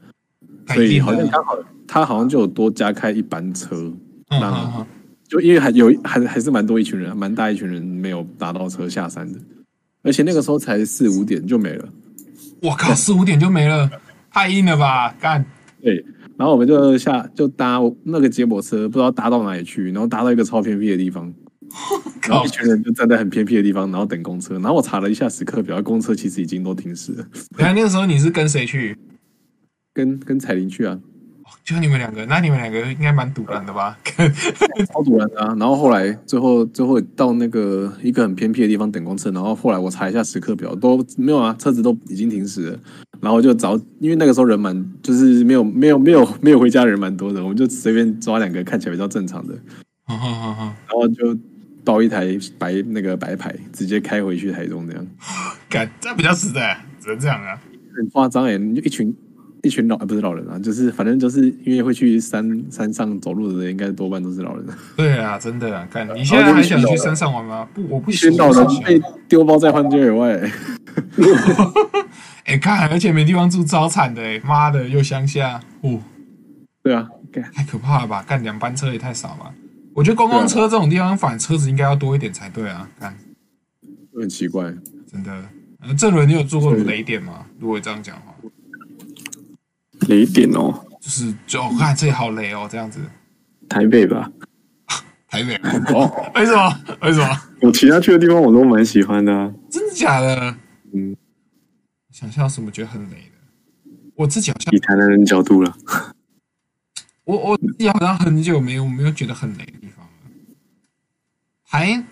[0.66, 1.56] 啊，所以好像刚好
[1.88, 3.74] 他好像就有多加开一班车，
[4.28, 4.86] 嗯，好好
[5.26, 9.40] 就因为还有还还是蛮多一群人，蛮大一群人没有打到车下山的，
[10.02, 11.88] 而且那个时候才四五点就没了，
[12.62, 13.90] 我靠，四五点就没了，
[14.30, 15.44] 太硬了吧，干，
[15.82, 16.04] 对，
[16.36, 21.32] 然后我们就下就搭那个接驳车，不知道搭到哪里去，然后搭到一个超偏僻的地方。
[22.28, 24.54] 然后一群人就站在很偏僻的地方，然后等公车。
[24.54, 27.24] 然后我查了一下时刻表，公车其实已经都停驶了。
[27.56, 28.96] 等下那个时候你是跟谁去？
[29.94, 31.00] 跟跟彩玲去啊。
[31.64, 33.96] 就你们两个，那你们两个应该蛮堵人的吧？
[34.92, 35.54] 超堵人的啊！
[35.58, 39.30] 然后后来最后最后到那个一个很偏僻的地方等公车。
[39.30, 42.78] 然后后来我查一下时刻表，都没有啊，车子都已经停驶了。
[43.20, 49.54] 然后就找，因为那个时候人蛮，就是没有没有没有没有回家的人蛮多的，我们就随便抓两个看起来比较正常的。
[50.06, 51.36] 然后就。
[51.82, 55.06] 包一台白那个白牌，直接开回去台中 这样。
[55.66, 57.58] 感，这比较实在，只能这样啊。
[57.96, 59.12] 很夸张哎，你就一群
[59.62, 64.66] 一群老，不是老人啊，就是反正就是因为会去山山上走路的人，应该多半都是老人。
[64.96, 67.68] 对啊，真的啊，干，你现在还想去山上玩吗？
[67.74, 68.38] 不，我不喜欢。
[68.38, 70.40] 老人被丢包在荒郊野外。
[72.46, 76.00] 哎，看，而且没地方住，超惨的哎，妈的，又乡下，哦，
[76.82, 77.08] 对啊，
[77.52, 78.24] 太可怕了吧？
[78.26, 79.52] 干两班车也太少了。
[79.94, 82.88] 我觉得观光车这种地方，反车子应该要多一点才对啊。
[82.98, 83.14] 干，
[84.18, 84.64] 很奇怪，
[85.10, 85.30] 真的。
[85.80, 87.44] 呃，正伦，你有做过雷点吗？
[87.58, 88.29] 如果这样讲的话，
[90.08, 93.00] 雷点哦，就是就我看这里好雷哦，这样子。
[93.68, 94.30] 台北吧，
[95.28, 95.54] 台北
[95.94, 96.80] 哦，为什么？
[97.02, 97.40] 为什么？
[97.60, 99.52] 我其他去的地方我都蛮喜欢的啊。
[99.70, 100.56] 真的假的？
[100.92, 101.16] 嗯，
[102.10, 103.92] 想象什么觉得很雷的？
[104.16, 105.76] 我自己好像以台南人角度了，
[107.24, 110.12] 我我自己好像很久没有没有觉得很雷的地方了，
[111.62, 112.04] 还。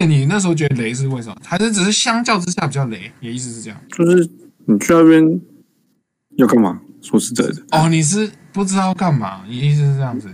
[0.00, 1.36] 你那时候觉得雷是为什么？
[1.44, 3.12] 还是只是相较之下比较雷？
[3.20, 3.78] 你的意思是这样？
[3.90, 4.28] 就是
[4.64, 5.40] 你去那边
[6.36, 6.80] 要干嘛？
[7.00, 9.42] 说实在的，哦，你是不知道干嘛？
[9.48, 10.28] 你意思是这样子？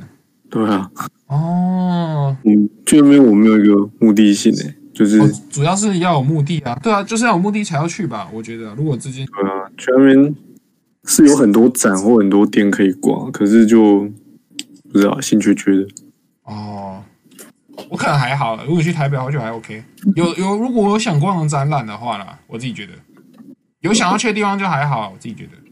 [0.50, 0.90] 对啊。
[1.26, 6.78] 哦，嗯去那边我没有一个目的性诶，就是、哦、主要是要有目的啊。
[6.82, 8.28] 对啊，就是要有目的才要去吧？
[8.32, 10.34] 我觉得，如果直接对啊，去那边
[11.04, 14.08] 是有很多展或很多店可以逛，可是就
[14.92, 15.86] 不知道兴趣缺的。
[16.44, 17.02] 哦。
[17.90, 19.82] 我可能还好，如果去台北的话就还 OK。
[20.14, 22.92] 有有，如果我有想逛展览的话啦，我自己觉得
[23.80, 25.63] 有想要去的地方就还好，我自己觉得还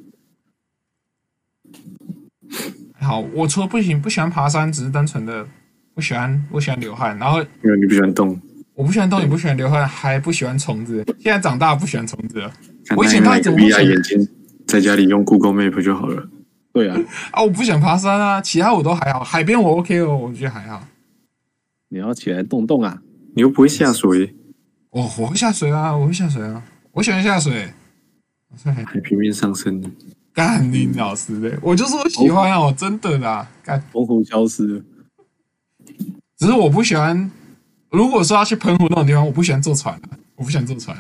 [3.01, 3.21] 好。
[3.33, 5.47] 我除了不行不喜欢爬山，只是单纯的
[5.95, 8.41] 不喜欢不喜欢流汗，然后因为你不喜欢动，
[8.75, 11.05] 我不喜欢动，也不喜欢流汗，还不喜欢虫子。
[11.19, 12.53] 现在长大不喜欢虫子了。
[12.97, 14.29] 我以前戴着 VR 眼镜，
[14.67, 16.29] 在家里用 Google Map 就好了。
[16.73, 16.99] 对啊，
[17.33, 19.23] 啊，我不想爬山啊，其他我都还好。
[19.23, 20.87] 海边我 OK 哦，我觉得还好。
[21.89, 23.03] 你要起来动动啊！
[23.35, 24.35] 你又不会下水。
[24.91, 26.63] 哦，我会下水啊，我会下水啊，
[26.93, 27.69] 我喜欢下水。
[28.65, 29.91] 海平面上升的，
[30.33, 34.83] 干林老师的，我就说我喜欢啊，我真的啦，干澎湖消失了。
[36.39, 37.31] 只是我不喜欢，
[37.91, 40.01] 如果说要去澎湖那种地方，我不喜欢坐船，
[40.37, 40.97] 我不喜欢坐船。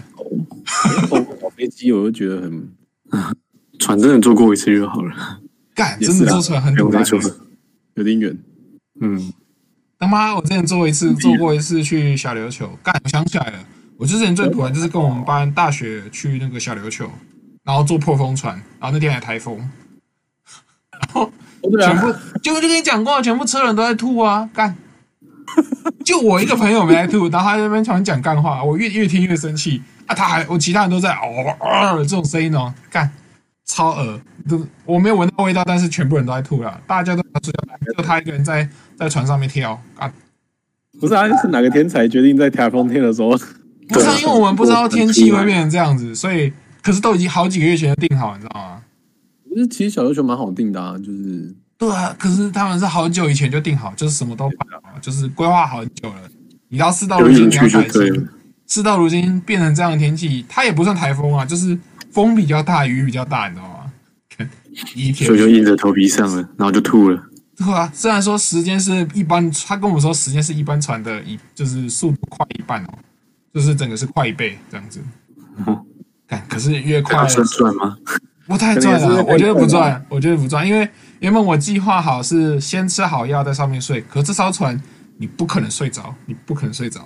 [1.40, 2.68] 坐飞机我就觉得很，
[3.78, 5.40] 船真的坐过一次就好了。
[5.74, 6.90] 干，真的坐船很堵，
[7.94, 8.38] 有点远。
[9.00, 9.32] 嗯。
[9.98, 10.34] 他妈！
[10.34, 12.68] 我之前做一次，坐过一次去小琉球。
[12.82, 13.64] 干，我想起来了，
[13.96, 17.08] 我之前最突然就是跟我们班大学去那个小琉球，
[17.64, 19.57] 然后坐破风船，然后那天还台风，
[20.90, 21.31] 然后
[21.81, 24.48] 全部就就跟你讲过，全部车人都在吐啊！
[24.53, 24.77] 干，
[26.05, 30.14] 就我一个朋友没在吐，然后他在那边突然讲干话，我越越听越生气啊！
[30.14, 33.11] 他还我其他人都在哦哦这种声音哦，干
[33.64, 38.68] 超恶，都我没有闻到味道，但是全部人都在吐了，大家都在睡觉，就他一个人在。
[38.94, 40.09] 在船上面跳啊！
[41.01, 43.31] 不是啊，是哪个天才决定在台风天的时候？
[43.88, 48.82] 不是，因为我们不知道天气会变成这样子，所以可是都已经好几个月前就定好，你知道吗？
[49.48, 52.14] 可是其实小琉球蛮好定的啊，就是对啊。
[52.18, 56.16] 可是他们是好久以前就定好，就是什么都办好，就是规划好很久了。
[56.68, 58.28] 你到事到如今你要改进，
[58.66, 61.78] 事到如今变成这样的天气，它也不算台风啊，就是
[62.10, 63.78] 风比较大，雨比较大，你知道吗？
[64.94, 67.22] 一天所以就硬着头皮上了，然后就吐了。
[67.54, 72.88] 对啊，虽然说时间是一般，他跟我说时间是一般船的一，就是速度快一半哦，
[73.52, 74.98] 就是整个是快一倍这样子。
[76.48, 77.96] 可是越快算赚吗？
[78.46, 80.88] 不太赚啊，我觉得不赚，我觉得不赚，因为
[81.20, 84.78] 原本我计划好是先吃好药在上面睡，可这艘船
[85.18, 87.00] 你不可能睡着，你不可能睡着。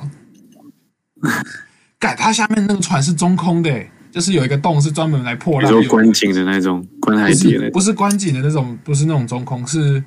[2.00, 3.70] 改它下面那个船是中空的，
[4.10, 10.02] 就是有一个洞是专门来破浪，你说观景的那种，观海底的，不是观景的那种，不是那种中空是。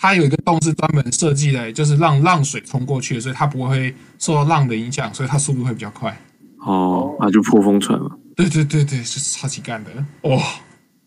[0.00, 6.16] 它有一个洞是专门设计的，就是让浪水冲过去，所以它不会受到浪的影响，所以它速度会比较快。
[6.60, 8.08] 哦，那就破风船了。
[8.38, 9.90] 对对对对，是超级干的。
[10.22, 10.40] 哦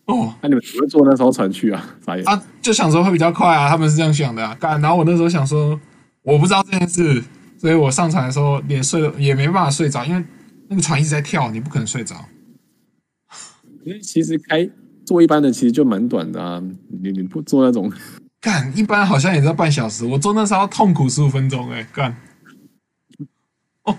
[0.04, 1.96] 哦，那你们怎么坐那艘船去啊？
[2.04, 2.28] 啥意思？
[2.28, 4.54] 啊，就想说会比较快啊，他们是这样想的啊。
[4.60, 5.80] 干，然后我那时候想说，
[6.22, 7.24] 我不知道这件事，
[7.56, 10.22] 所以我上船的时候连睡也没办法睡着，因为
[10.68, 12.14] 那个船一直在跳，你不可能睡着。
[13.84, 14.68] 因为其实开
[15.06, 16.62] 坐一般的其实就蛮短的啊，
[17.02, 17.90] 你你不坐那种。
[18.42, 22.14] 干，一般好像也在半小时，我坐那时候痛苦十五分钟，哎，干，
[23.84, 23.96] 哦，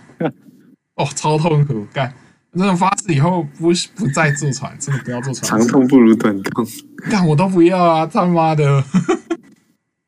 [0.96, 2.13] 哦，超痛苦，干，
[2.55, 6.65] 那种发誓以后不不再坐船，真的不要坐船，长痛不如短痛，
[7.09, 8.83] 但，我都不要啊，他妈的，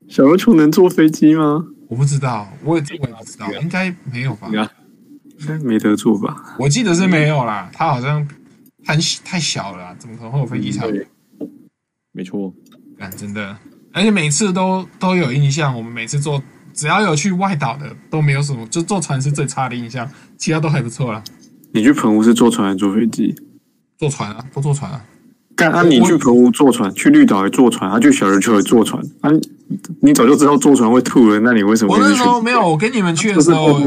[0.08, 1.65] 小琉球能坐飞机吗？
[1.89, 4.47] 我不知道，我也我也不知道，应该没有吧？
[4.51, 6.55] 应该没得坐吧？
[6.60, 8.25] 我记得是没有啦，它好像
[8.84, 10.88] 太太小了，怎么可能会有飞机场？
[12.12, 12.53] 没错，
[12.97, 13.58] 干，真的。
[13.91, 16.41] 而且每次都都有印象，我们每次坐
[16.73, 21.23] 只要有去外岛的都没有什么，就坐船是最差的印象，其他都还不错啦。
[21.76, 23.36] 你去澎湖是坐船还是坐飞机？
[23.98, 25.02] 坐船啊，都坐船啊。
[25.58, 25.84] 干啊！
[25.84, 29.30] 你去澎湖坐船，去绿岛也坐船，啊，去小琉球也坐船啊！
[30.02, 31.94] 你早就知道坐船会吐了，那你为什么？
[31.94, 33.82] 我那时候没有，我跟你们去的时候，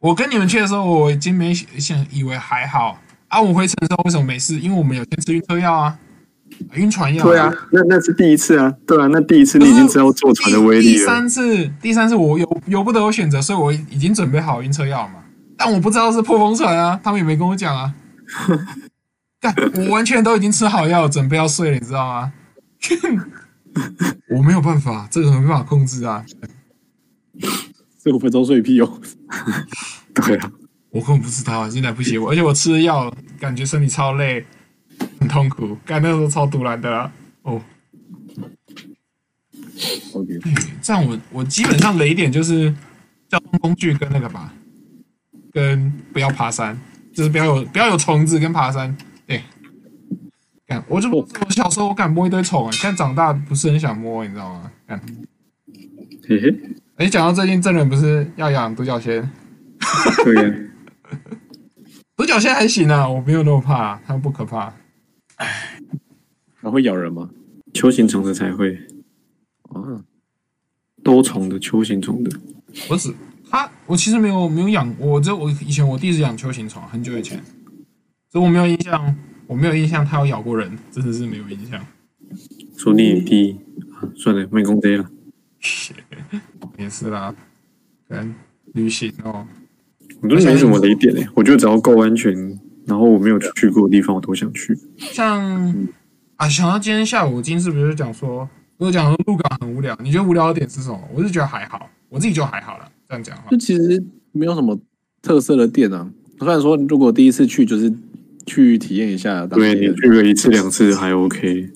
[0.00, 3.40] 我跟你们去的时候，我已经没想以为还好啊。
[3.40, 4.58] 我回程的时候为什么没事？
[4.60, 5.98] 因为我们有先吃晕车药啊，
[6.74, 7.24] 晕船药。
[7.24, 10.98] 对啊，那那是第一次啊，对啊，那第一次你已经知道坐船的威力了。
[10.98, 15.17] 第三次，第三次我有由不得我选择，所以我已经准备好晕车药嘛。
[15.58, 17.94] 但我不知道是破风船啊，他们也没跟我讲啊。
[19.40, 22.32] 但，我完全都已经吃好药，准备要睡了，你知道吗？
[24.30, 26.24] 我没有办法，这个没办法控制啊。
[28.02, 29.00] 这五分钟睡屁哦。
[30.14, 30.50] 对啊，
[30.90, 34.46] 我根本不知道，现在不行，而且我吃了药，感觉身体超累，
[35.20, 35.76] 很痛苦。
[35.84, 37.12] 干，那个时候超突然的啦。
[37.42, 37.60] 哦。
[40.14, 40.40] OK，
[40.82, 42.74] 这样我我基本上雷点就是
[43.28, 44.52] 交通工具跟那个吧，
[45.58, 46.78] 跟不要爬山，
[47.12, 48.96] 就是不要有不要有虫子跟爬山。
[49.26, 49.42] 对，
[50.68, 54.70] 看，我就我小时候我敢摸一堆虫啊，现在长大不是很想摸，你知道吗？
[54.86, 55.00] 看，
[56.28, 56.54] 嘿嘿，
[56.96, 59.28] 哎，讲到最近真人不是要养独角仙？
[60.24, 60.54] 对呀，
[62.16, 64.72] 独角仙还行啊，我没有那么怕，它不可怕。
[65.36, 65.80] 哎，
[66.62, 67.30] 它会咬人吗？
[67.74, 68.78] 球形虫的才会
[69.70, 70.04] 啊，
[71.02, 72.38] 多虫的球形虫的，
[72.88, 73.12] 不是
[73.50, 77.42] 它，我其实没有没有养，我这我以前我弟是养球形虫，很久以前。
[78.30, 81.84] 所以我没有印象，我没有印象他有咬过人，真的是没有印象。
[82.76, 83.58] 说你弟，
[84.14, 85.10] 算了，没工资了。
[86.76, 87.34] 也是啦，
[88.06, 88.34] 跟
[88.74, 89.46] 旅行哦，
[90.20, 92.32] 我觉得没什么雷点诶，我觉得只要够安全，
[92.86, 94.78] 然后我没有去过的地方，我都想去。
[94.98, 95.88] 像
[96.36, 101.00] 啊，想到今天下午金是不是讲说，我讲说鹿港很无聊，你觉得无聊的点是什么？
[101.12, 102.88] 我是觉得还好，我自己就还好了。
[103.08, 104.78] 这样讲话，就其实没有什么
[105.22, 106.10] 特色的店啊。
[106.38, 107.92] 虽然说如果第一次去就是。
[108.46, 111.68] 去体验一下，对，你去个一次两次还 OK，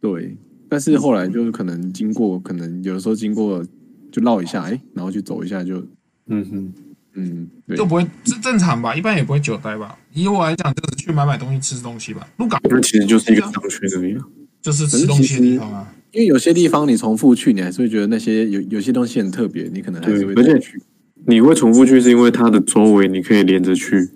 [0.00, 0.34] 对，
[0.70, 3.62] 但是后来就是可能经过，可能有的时候经过
[4.10, 5.86] 就绕一下，哎，然后去走一下就，
[6.28, 6.72] 嗯哼，
[7.12, 8.96] 嗯，就不会这正常吧？
[8.96, 9.98] 一般也不会久待吧？
[10.14, 12.26] 以我来讲，就是去买买东西、吃东西吧。
[12.38, 14.16] 鹿港那其实就是一个商圈而已，
[14.62, 15.92] 就是吃东西的地方啊。
[16.14, 20.80] 因为有些地方你重复去，你还是会觉得那些有有些东西很特别，你可能还是会再去。
[21.26, 24.10] 你会重复去，是因为它的周围你可以连着去。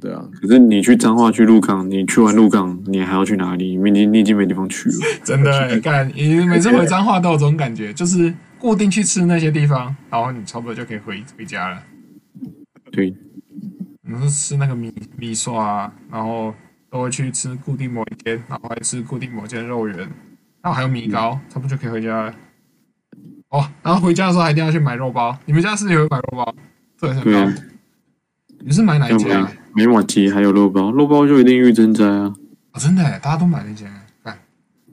[0.00, 3.76] 对啊，可是你去彰化去鹿港，你去完鹿港，你还要去哪里？
[3.76, 4.94] 你你你已经没地方去了。
[5.24, 11.82] 真的，干，你每次回彰化都有这种感觉，就是固定去吃那些地方，然后你差不多就可以回回家了。
[12.92, 13.12] 对，
[14.02, 16.54] 你是吃那个米米刷啊，然后
[16.90, 20.08] 都会去吃固定某一间，然后还吃固定某间肉圆，
[20.62, 22.34] 然后还有米糕，嗯、差不多就可以回家了。
[23.50, 25.36] 哦，然后回家的时候还一定要去买肉包。
[25.46, 26.54] 你们家是不是也会买肉包？
[27.00, 27.62] 对，很高。
[28.60, 29.52] 你是买哪一家啊？
[29.74, 32.34] 没麻糬，还有肉包，肉包就一定玉珍斋啊！
[32.72, 33.86] 哦，真的，大家都买那家。
[34.24, 34.36] 看，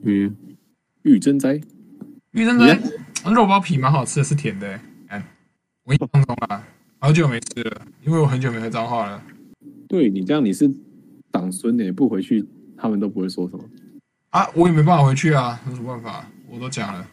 [0.04, 0.36] 嗯，
[1.02, 1.60] 玉珍斋，
[2.30, 2.80] 玉珍斋，
[3.24, 4.78] 肉包皮蛮好吃的，是甜的。
[5.08, 5.22] 看，
[5.82, 6.64] 我印象中啊，
[7.00, 9.20] 好久没吃了，因为我很久没回彰化了。
[9.88, 10.72] 对你这样，你是
[11.32, 13.64] 长孙的，不回去，他们都不会说什么
[14.36, 14.46] 啊？
[14.54, 16.24] 我也没办法回去啊，有什么办法？
[16.50, 17.06] 我都讲了，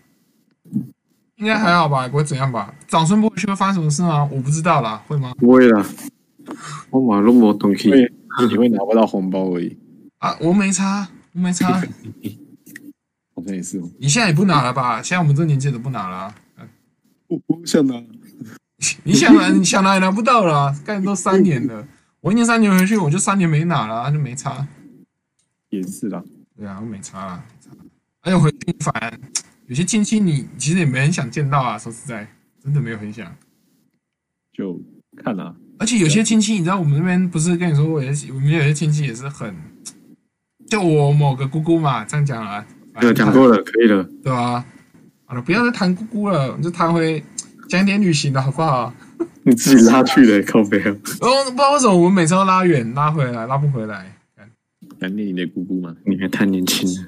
[1.38, 2.74] 应该还好吧，也不会怎样吧？
[2.88, 4.28] 长孙不回去会发生什么事吗？
[4.30, 5.34] 我不知道啦，会吗？
[5.38, 5.86] 不会啦。
[6.90, 9.78] 我马路没东西，你会拿不到红包而已
[10.18, 10.36] 啊！
[10.42, 11.72] 我没差，我没差，
[13.34, 13.90] 好像也是哦。
[13.98, 15.02] 你现在也不拿了吧？
[15.02, 16.36] 现在我们这年纪都不拿了、啊。
[17.28, 18.04] 我不想拿，
[19.04, 20.80] 你想拿，你想拿也拿不到了、啊。
[20.86, 21.88] 干都三年了，
[22.20, 24.68] 我一年三年回去，我就三年没拿了，就没差。
[25.70, 26.22] 也是啦，
[26.58, 27.44] 对啊，我没差了。
[28.22, 29.12] 哎呦，回去反而
[29.68, 31.78] 有些亲戚你其实也没很想见到啊。
[31.78, 32.28] 说实在，
[32.64, 33.34] 真的没有很想。
[34.54, 34.80] 就
[35.24, 35.56] 看啦、啊。
[35.80, 39.54] 而且有些亲戚，你知道，我们那边不是跟你说过，有些我们有些亲戚也是很，
[40.70, 42.66] 就我某个姑姑嘛，这样讲啊，
[43.02, 44.64] 有讲过了，可以了，对啊？
[45.26, 47.22] 好了，不要再谈姑姑了，就谈回
[47.68, 48.94] 讲点旅行的好不好？
[49.44, 50.80] 你自己拉去的，靠背。
[50.80, 54.13] 哦，不知道为什么我们每次都拉远，拉回来，拉不回来。
[55.00, 55.96] 想念你的姑姑吗？
[56.06, 57.08] 你还太年轻了，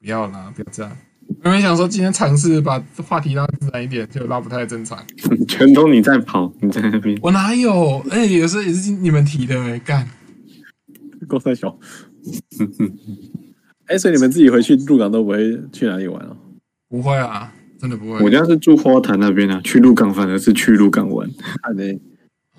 [0.00, 0.96] 不要啦，不要这样。
[1.44, 5.02] 我没想说今天尝试把话题拉自然一点，就拉不太正常。
[5.48, 7.18] 全都你在跑，你在那边。
[7.22, 7.98] 我哪有？
[8.10, 10.06] 哎、欸，有时候也是你们提的、欸，干。
[11.28, 11.78] 够太小。
[13.86, 15.38] 哎、欸，所以你们自己回去鹿港都不会
[15.72, 16.36] 去哪里玩哦？
[16.88, 18.22] 不会啊，真的不会。
[18.22, 21.28] 我家是住花坛那边啊，去鹿港反而是去鹿港玩。
[21.62, 21.82] 看呢，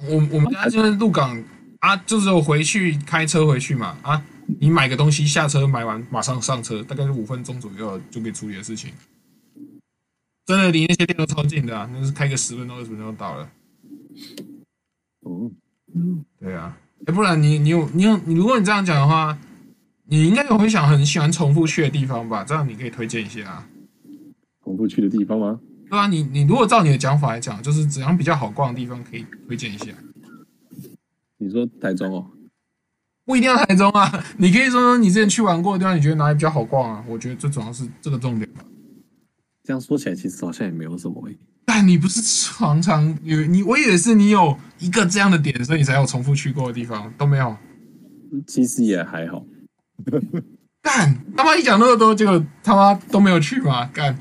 [0.10, 1.44] 我我们家就是鹿港
[1.80, 4.24] 啊，就是我回去开车回去嘛啊。
[4.60, 8.92] 你买个东西下车买完马上上车，大概是五分钟左右就可以处理的事情。
[10.46, 13.50] 真的离那些店都超近的啊，那是开个十分钟、二十分钟就到了。
[15.22, 15.50] 哦，
[15.96, 19.38] 嗯，对啊，哎，不然你你有你有你，如果你这样讲的话，
[20.06, 22.44] 你应该有会想很喜欢重复去的地方吧？
[22.44, 23.70] 这样你可以推荐一下啊。
[24.64, 25.60] 重复去的地方吗？
[25.90, 29.88] 对啊，你你如果照你的讲法来讲，就是怎样比较好逛的地方，可以推荐一下。
[31.38, 32.30] 你说台中哦？
[33.26, 37.04] 不一定要台中啊，你可以说说你之前去玩过的地方，你觉得哪里比较好逛啊？
[37.08, 38.64] 我觉得最主要是这个重点吧。
[39.64, 41.38] 这样说起来，其实好像也没有什么诶。
[41.66, 47.56] 但你不是常常有你，我以为是你有一个这样的点，所以你才有重复去过的地方，都没有。
[48.46, 49.46] 其实也还好。
[50.82, 53.90] 干他妈一讲那么多，结果他妈都没有去吗？
[53.94, 54.18] 干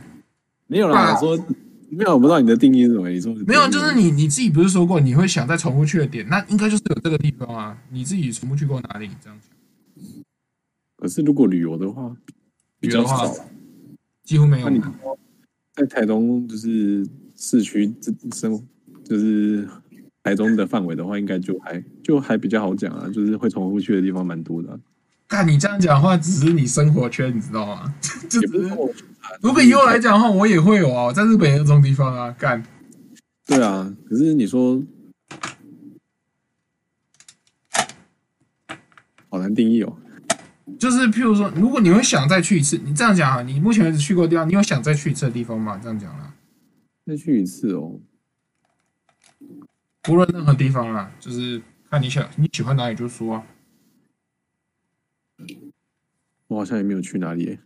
[0.69, 1.47] 没有啦，我说
[1.95, 3.09] 没有，我不知道你的定义是什么。
[3.11, 7.77] 你说没有，就是你你自己不是说过你会想再重复去的点，那应该就是有这个地方啊。
[7.91, 9.11] 你自己重复去过哪里？
[9.23, 9.49] 这样子。
[10.97, 12.17] 可是如果旅游的话，
[12.81, 13.35] 比较少，
[14.25, 14.71] 几乎没有。
[15.75, 18.59] 在台东就是市区这生，
[19.05, 19.69] 就是
[20.23, 24.79] 台中的范围的话，应该就还就还比较好讲啊，就是会重复去的地方蛮多的啊。
[25.29, 27.95] 但你这样讲的话，只是你生活圈，你知道吗？
[28.31, 28.75] 就是是
[29.41, 32.63] 如果以我来讲的话，我也会有啊，在日本这种地方啊，干。
[33.47, 34.83] 对啊，可是你说
[39.29, 39.99] 好难定义哦。
[40.79, 45.79] 就是譬如说，如果你会想再去一次，你这样讲啊，你目前为止去过的地方，你有想再去一次的地方吗？
[45.83, 46.35] 这样讲啊，
[47.07, 48.01] 再去一次哦。
[50.09, 53.47] 无论任何地方啊，就是看你想你喜欢哪里就说啊。
[56.49, 57.59] 我好像也没有去哪里，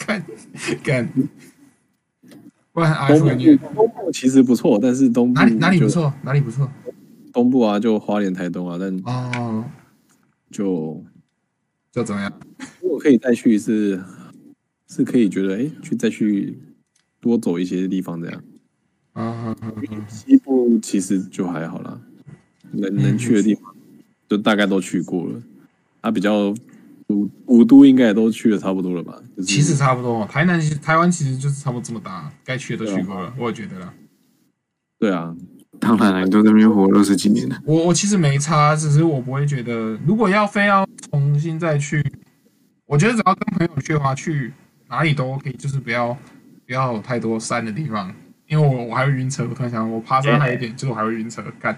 [0.00, 0.24] 看
[0.82, 1.06] 看，
[2.72, 6.12] 不然东部东部其实不错，但是东部哪里哪里不错？
[6.22, 6.68] 哪里不错？
[7.32, 9.64] 东部啊，就花莲、台东啊，但哦，
[10.50, 11.04] 就。
[11.92, 12.32] 就怎么样？
[12.80, 14.00] 如果可以再去一次，
[14.88, 16.56] 是可以觉得哎、欸，去再去
[17.20, 18.42] 多走一些地方这样。
[19.12, 19.56] 啊，
[20.08, 22.00] 西部其实就还好啦，
[22.70, 23.74] 能能去的地方
[24.28, 25.42] 就大概都去过了。
[26.00, 26.54] 啊，比较
[27.10, 29.20] 五五都应该也都去的差不多了吧？
[29.36, 33.92] 就是、其实差不多，台南台湾其实就是差不多这么大，该去的都去过了，我也觉得啦。
[34.98, 35.34] 对啊。
[35.78, 37.58] 当然了，你都在那边活了二十几年了。
[37.64, 42.04] 我我其实没差，只是我不会觉得，如果要非要重新再去，
[42.84, 44.52] 我觉得只要跟朋友去的话，去
[44.90, 46.14] 哪里都 OK，就是不要
[46.66, 48.14] 不要有太多山的地方，
[48.46, 49.46] 因为我我还会晕车。
[49.48, 51.42] 我突然想，我爬山还有一点，就是我还会晕车。
[51.58, 51.74] 干，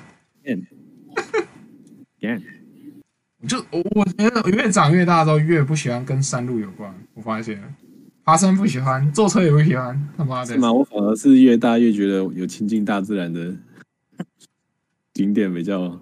[3.48, 6.94] 就我我觉得越长越大之后，越不喜欢跟山路有关。
[7.14, 7.60] 我发现，
[8.24, 10.08] 爬山不喜欢，坐车也不喜欢。
[10.16, 10.72] 他妈的，是吗？
[10.72, 13.54] 我反而是越大越觉得有亲近大自然的。
[15.14, 16.00] 景点比较，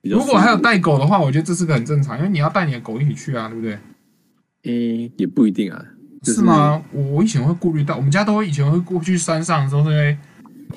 [0.00, 0.16] 比较。
[0.16, 3.78] 如果还有带狗的话，我觉得这是个很正常，因为你要带你的狗一起去啊，对不对？
[4.62, 5.84] 诶，也不一定啊。
[6.22, 6.80] 就是吗？
[6.92, 10.16] 我我以前会顾虑到，我们家都会以前会过去山上的时候，是因为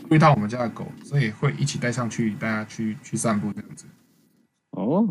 [0.01, 3.85] 顾虑到我们家的狗，所以会一起带上去，带它去去散步这样子。
[4.71, 5.07] 哦，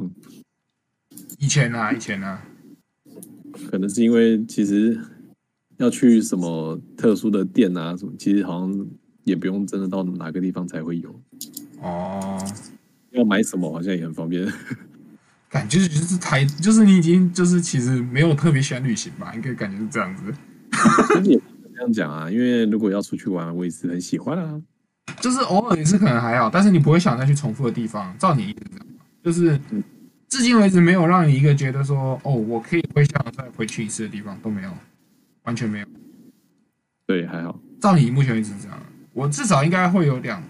[1.44, 2.42] 以前啊，以前啊，
[3.70, 4.98] 可能是因为其实
[5.76, 8.86] 要去什么特殊的店啊，什么，其实好像
[9.24, 11.14] 也不用真的到哪个地方才会有。
[11.82, 12.42] 哦，
[13.10, 14.50] 要买什么好像也很方便，
[15.50, 20.24] 感觉就是台，就是你已经就是其实没有特别喜欢旅行吧，应该感觉是这样子。
[21.24, 21.38] 也
[21.74, 24.62] 这样讲啊，因为如果要出去玩，我也是很喜欢啊。
[25.20, 28.16] 就是偶尔也是可能还好，但是你不会想再去重复的地方。
[28.18, 28.80] 照你意思
[29.22, 29.60] 就是
[30.34, 34.70] 至今为止没有让你一个觉得说，哦，我可以回想再回去一次的地方都没有，
[35.44, 35.86] 完全没有。
[37.06, 37.56] 对，还好。
[37.80, 38.76] 照你目前为止这样，
[39.12, 40.42] 我至少应该会有两。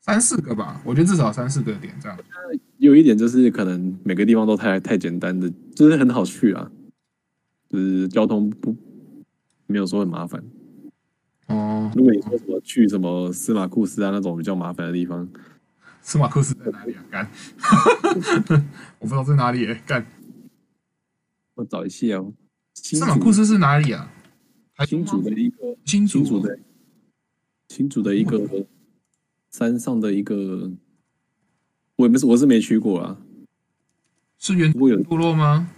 [0.00, 2.18] 三四个吧，我觉得至少三四个点这样。
[2.78, 6.70] 有一点就是可能每个地方都太太简单的，就是很好去啊，
[7.68, 8.74] 就是交通不
[9.66, 10.42] 没有说很麻烦。
[11.48, 15.28] 哦，如果你说什么去什么司马库斯啊那种比较麻烦的地方，
[16.10, 17.04] 司马库斯在哪里啊？
[17.08, 17.30] 干，
[18.98, 19.80] 我不知道在哪里耶。
[19.86, 20.04] 干，
[21.54, 22.32] 我找一下哦。
[22.74, 24.10] 司马库斯是哪里啊？
[24.88, 26.58] 新竹的一个新竹，的
[27.68, 28.66] 新竹的一个。
[29.52, 30.72] 山上的一个，
[31.94, 33.16] 我也不是，我是没去过啊。
[34.38, 35.70] 是原部落吗？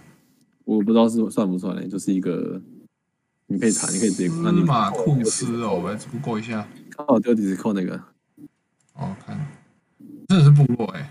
[0.63, 2.59] 我不知道是算不算嘞，就是一个，
[3.45, 4.29] 你可以查，你可以直接。
[4.29, 6.67] 司马库斯哦，我来 Google 一下。
[6.89, 7.95] 刚好就只是靠那个。
[8.93, 9.62] 哦，看，
[10.27, 11.09] 真的是部落哎。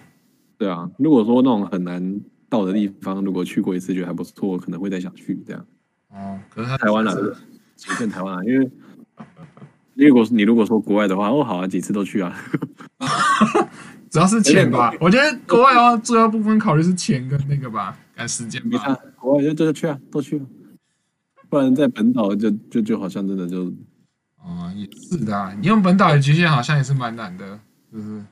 [0.59, 5.67] 对啊，如果说那种很难到的地方，如果去过一次觉得还不错，可能会再想去这样。
[6.11, 7.37] 哦，可是他台湾来的，
[7.77, 8.71] 仅限台湾啊，因为。
[9.95, 12.35] 如果你如果说国外的话，哦，好啊，几次都去啊，
[14.11, 14.91] 主要是钱吧。
[14.99, 18.99] 我觉得国外的话，主要部分考虑是钱跟那个吧，赶时间吧。
[19.21, 20.47] 国外就就去啊，都去啊，
[21.51, 23.67] 不然在本岛就就就好像真的就
[24.39, 27.61] 啊，也是的、啊，你用本岛的极限好像也是蛮难的，
[27.93, 28.25] 是不是？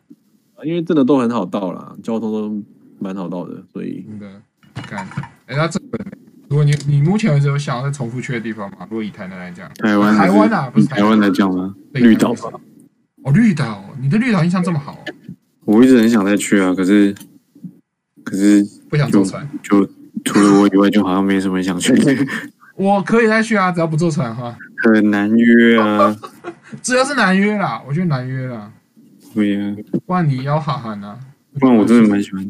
[0.65, 2.63] 因为真的都很好到啦，交通都
[2.99, 4.27] 蛮好到的，所以真的。
[4.75, 5.07] 看，
[5.47, 6.01] 哎，那这本，
[6.49, 8.79] 如果你你目前为止有想要再重复去的地方吗？
[8.89, 11.75] 如果以台南来讲，台湾台湾啊，不是台湾来讲吗？
[11.93, 12.51] 对绿岛吧。
[13.23, 15.05] 哦，绿岛，你对绿岛印象这么好？
[15.65, 17.15] 我一直很想再去啊，可是
[18.25, 19.85] 可是不想坐船，就
[20.25, 21.93] 除了我以外，就好像没什么想去。
[22.77, 24.57] 我可以再去啊，只要不坐船的话。
[24.85, 26.17] 很难约啊，
[26.81, 28.73] 只要是难约啦，我觉得难约啦。
[29.35, 29.77] 对呀，
[30.07, 31.19] 不然你要哈韩啊。
[31.59, 32.49] 不然我真的蛮喜欢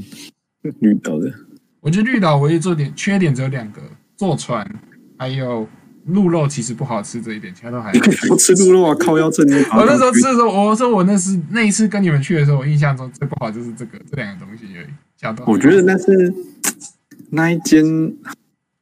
[0.81, 1.33] 绿岛的。
[1.81, 3.81] 我觉得绿岛唯一做点缺点只有两个：
[4.15, 4.63] 坐船，
[5.17, 5.67] 还有
[6.05, 7.99] 鹿肉其实不好吃这一点，其他都还好。
[8.31, 9.47] 我吃鹿肉啊，靠腰正。
[9.49, 14.89] 我那时候吃的时候，我说我那是那一次跟你们去的时候，我印象中最不好就是这个这两个东西而已。
[15.47, 16.35] 我觉得那是
[17.31, 17.83] 那一间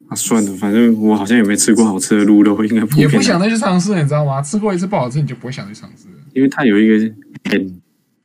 [0.09, 4.43] 啊，算了，反正我好像也没吃过好吃的鹿肉，应该不也不想再去尝试，你知道吗？
[4.43, 7.15] 吃过一次不好吃，你就不会想去尝试了，因为它有一个
[7.49, 7.81] 很。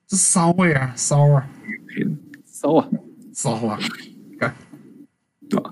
[0.10, 1.48] 是骚味啊，骚啊，
[2.46, 2.88] 骚啊，
[3.34, 3.80] 骚啊，
[4.40, 4.54] 看，
[5.50, 5.72] 对吧？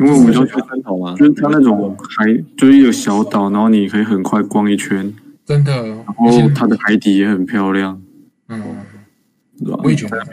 [0.00, 5.12] 因为我们就去参考嘛，就是它那种海，就是一个小岛，然后你可以很快逛一圈，
[5.44, 5.86] 真的。
[5.86, 8.00] 然后它的海底也很漂亮，
[8.48, 8.62] 嗯，
[9.58, 9.80] 对吧？
[9.82, 10.24] 我也觉得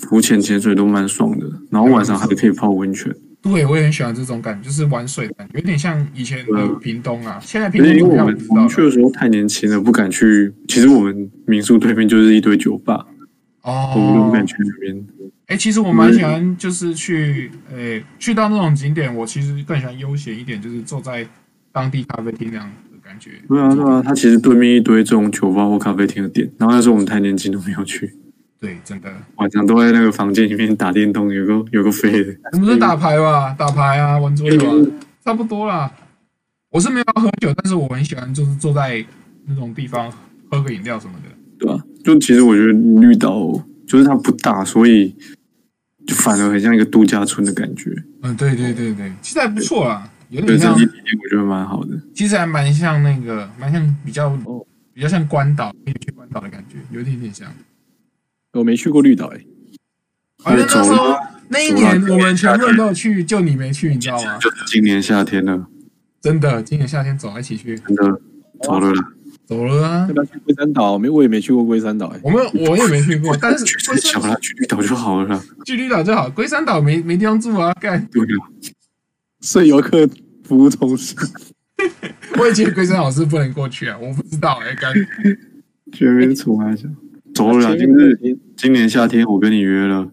[0.00, 3.14] 浮潜、潜水都蛮爽的，然后晚上还可以泡温泉。
[3.44, 7.38] 对，我也很喜欢这种感觉，就是玩水的感觉，有点像以前的屏东啊。
[7.42, 10.50] 现在屏东因为我们我们去的时候太年轻了，不敢去。
[10.66, 13.06] 其实我们民宿对面就是一堆酒吧，
[13.62, 15.06] 哦，我们都不敢去那边。
[15.46, 21.26] 哎，其实我蛮喜欢，就是去，哎，去到那种景点，我其实更喜欢悠闲一点，就是坐在
[21.70, 23.32] 当地咖啡厅那样的感觉。
[23.46, 28.10] 对啊，对啊，它其实对面一堆这种酒吧或咖啡厅的店，然后那时候我们太年轻都没有去。
[28.64, 32.34] 对，真的晚上都在那个房间里面打电动，有个有个飞的。
[32.54, 34.86] 你们是打牌吧，打牌啊，玩桌游啊，
[35.22, 35.92] 差不多啦。
[36.70, 39.04] 我是没有喝酒，但是我很喜欢，就是坐在
[39.46, 40.10] 那种地方
[40.50, 41.28] 喝个饮料什么的。
[41.58, 43.52] 对啊，就其实我觉得绿岛
[43.86, 45.14] 就是它不大，所以
[46.06, 47.94] 就反而很像一个度假村的感觉。
[48.22, 50.74] 嗯，对对对对，其实还不错啦，有点像。
[50.74, 52.00] 对，我觉得蛮好的。
[52.14, 54.30] 其实还蛮像那个，蛮像比较
[54.94, 57.46] 比较像关岛，可以去关岛的感觉，有一点点像。
[58.54, 59.46] 我没去过绿岛哎、欸，
[60.42, 61.14] 反正那时候
[61.48, 64.38] 那一年我们全部人都有去，就你没去，你知道吗？
[64.38, 65.66] 就是今年夏天呢，
[66.20, 68.20] 真的，今年夏天走一起去，真的
[68.62, 69.12] 走了啦，
[69.46, 70.06] 走了啊！
[70.08, 70.98] 要不要去龟山岛？
[70.98, 72.20] 没，我也没去过龟山岛哎、欸。
[72.22, 76.30] 我们我也没去过， 但是龟山岛去绿岛就好了啦，去绿岛就好。
[76.30, 78.48] 龟山岛没没地方住啊，干对啊，
[79.40, 80.08] 所以游客
[80.44, 81.16] 服务中心。
[82.38, 84.94] 我也觉得龟山岛是不能过去啊，我不知道哎，干
[85.92, 86.88] 绝对出来一下。
[87.34, 90.08] 走了啦，今日今年夏天我跟你约了，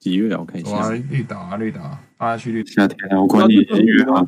[0.00, 0.40] 几月啊？
[0.40, 0.90] 我看一下。
[0.90, 2.70] 绿岛啊，绿岛啊，去绿岛。
[2.72, 4.26] 夏天啊，我管你已经约好了。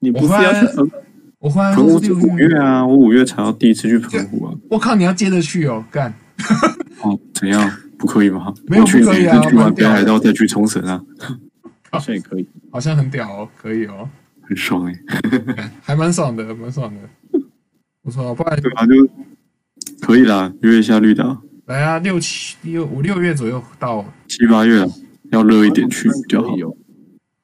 [0.00, 0.90] 你不是要去澎？
[1.38, 4.54] 我忽然澎湖是五月啊，我五月才要第一次去澎湖啊。
[4.70, 6.12] 我靠，你要接着去哦，干。
[7.02, 7.70] 哦，怎样？
[7.96, 8.52] 不可以吗？
[8.66, 11.00] 没有不可以啊，去完北海道再去冲绳啊。
[11.90, 14.08] 好像也可以，好像很屌哦，可以哦，
[14.42, 15.00] 很爽哎，
[15.80, 17.40] 还蛮爽的，蛮爽的。
[18.02, 19.08] 不错，不然对啊，就。
[20.08, 21.42] 可以啦，约一下绿岛。
[21.66, 24.82] 来啊，六七六五六月左右到七八月，
[25.30, 26.48] 要热一点去比较好。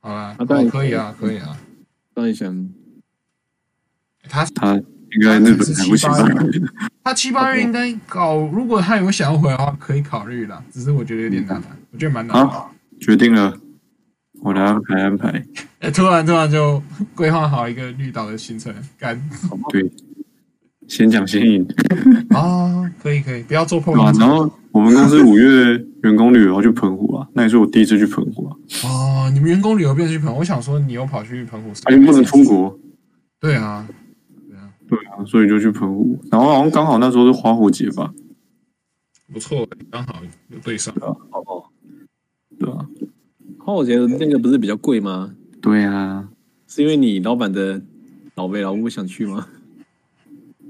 [0.00, 1.54] 好啦，那当然可以啊，可以啊。
[2.14, 2.70] 那你想，
[4.30, 6.26] 他他应该日本还不行吧？
[7.04, 10.64] 他七八月应该搞，如果他有想要回的话，可以考虑啦。
[10.72, 12.48] 只是我觉得有点难，我觉得蛮难。
[12.48, 13.54] 好，决定了，
[14.40, 15.44] 我来安排安排。
[15.80, 16.82] 哎，突然突然就
[17.14, 19.22] 规划好一个绿岛的行程，干。
[19.68, 19.92] 对。
[20.89, 21.66] 先讲先赢
[22.30, 23.95] 啊，可以可以，不要做破。
[24.01, 28.57] 啊，然后我们公司五月员工旅游去澎湖啊，那也是我第一次去澎湖啊。
[28.85, 32.78] 哦，你们员工旅游变成去澎湖，我想说你又跑去澎湖，而且不能出国。
[33.41, 33.87] 对啊，
[34.49, 36.18] 对啊，对啊，所以就去澎湖。
[36.30, 38.12] 然后好像刚好那时候是花火节吧，
[39.32, 41.09] 不错，刚好有对上啊。
[41.30, 41.64] 哦，
[42.59, 42.87] 对啊，
[43.59, 45.35] 花火节那个不是比较贵吗？
[45.61, 46.28] 对啊，
[46.68, 47.80] 是因为你老板的
[48.35, 49.49] 老贝老母想去吗？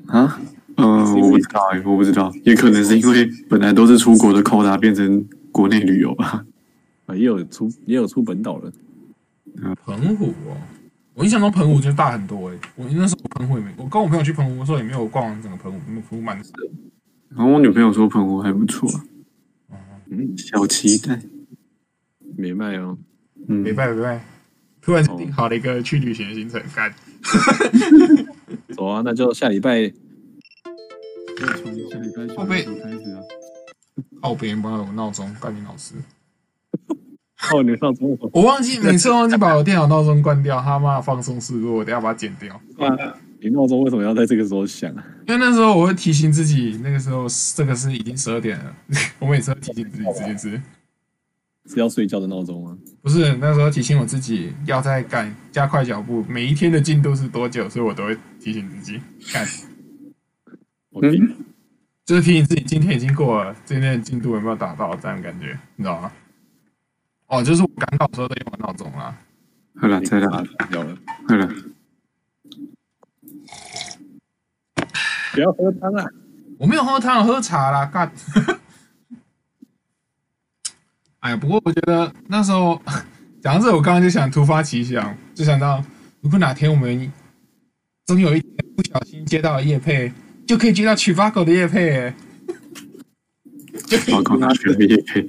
[0.06, 0.40] 啊，
[0.76, 6.44] 嗯、呃，我不知道哎，我不知道，也可能是因为本来都是出国的 quota 变成国内旅游吧。
[7.06, 8.72] 啊，也有出也有出本岛的。
[9.84, 10.56] 澎湖哦，
[11.14, 12.56] 我印象中澎湖就大很多哎。
[12.74, 16.44] 我那时候澎湖也没，我跟我朋友去澎湖的时候也没有逛完整个澎湖，因为澎湖蛮的。
[17.28, 18.88] 然后我女朋友说澎湖还不错，
[20.10, 21.20] 嗯，小期待，
[22.36, 22.98] 没卖哦，
[23.48, 24.24] 嗯，没卖没卖，
[24.80, 26.92] 突然订好了一个去旅行的行程，干。
[28.84, 29.90] 走啊，那就下礼拜。
[31.62, 33.20] 从下礼拜小开始啊。
[34.20, 35.94] 靠别人帮我闹钟，关你老师。
[37.52, 38.18] 哦，你闹钟。
[38.32, 42.54] 我忘记每次忘记把我电脑闹钟关掉，他妈放松事故，我等下把它剪掉。
[42.78, 45.04] 啊，你闹钟为什么要在这个时候响啊？
[45.26, 47.26] 因为那时候我会提醒自己，那个时候
[47.56, 48.76] 这个是已经十二点了。
[49.18, 50.60] 我每次都提醒自己这件事。
[51.66, 52.76] 是要睡觉的闹钟吗？
[53.00, 58.14] 不是，那时候提醒我自己要再赶加快脚步，每一天的进度是多久，所以我都会
[58.44, 59.00] 提醒自己
[59.32, 59.48] 干。
[60.92, 61.18] OK，
[62.04, 66.12] 就是提醒自己今天已经过了，今天的进度有没有达到，这样感觉，你知道吗？
[67.28, 69.16] 哦，就是我赶稿的时候都用闹钟啦。
[69.80, 70.94] 好了，再了，有了，
[71.26, 71.48] 好了，
[75.32, 76.04] 不要喝汤啊！
[76.58, 78.12] 我没有喝汤，我喝茶啦，干。
[81.20, 82.78] 哎呀，不过我觉得那时候
[83.40, 85.82] 讲到这，我刚刚就想突发奇想，就想到
[86.20, 87.10] 如果哪天我们
[88.06, 90.12] 总有一天不小心接到了业配，
[90.46, 92.14] 就可以接到曲巴狗的叶配，欸。
[93.88, 95.26] 曲巴狗哪需要叶配？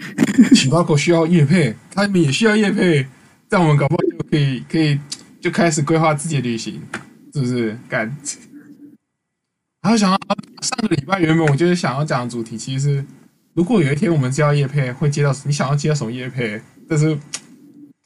[0.54, 3.08] 曲巴狗需要叶配，他们也需要叶配，
[3.48, 5.00] 但我们搞不好就可以可以
[5.40, 6.82] 就开始规划自己的旅行，
[7.34, 7.78] 是不是？
[7.88, 8.16] 干。
[9.82, 10.18] 然后想到
[10.62, 13.06] 上个礼拜原本我就是想要讲的主题，其实是。
[13.54, 16.60] 如果有一天我们接到叶配，会接到你想要接到什么叶配？
[16.90, 17.16] 但是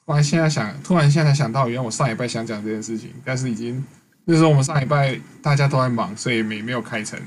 [0.05, 3.83] 突然现在想，突然现在才想到，原来我上礼拜想讲这件事情，但是已经
[4.31, 7.19] 那时候我们上礼拜大家都在忙，所以没没有开成。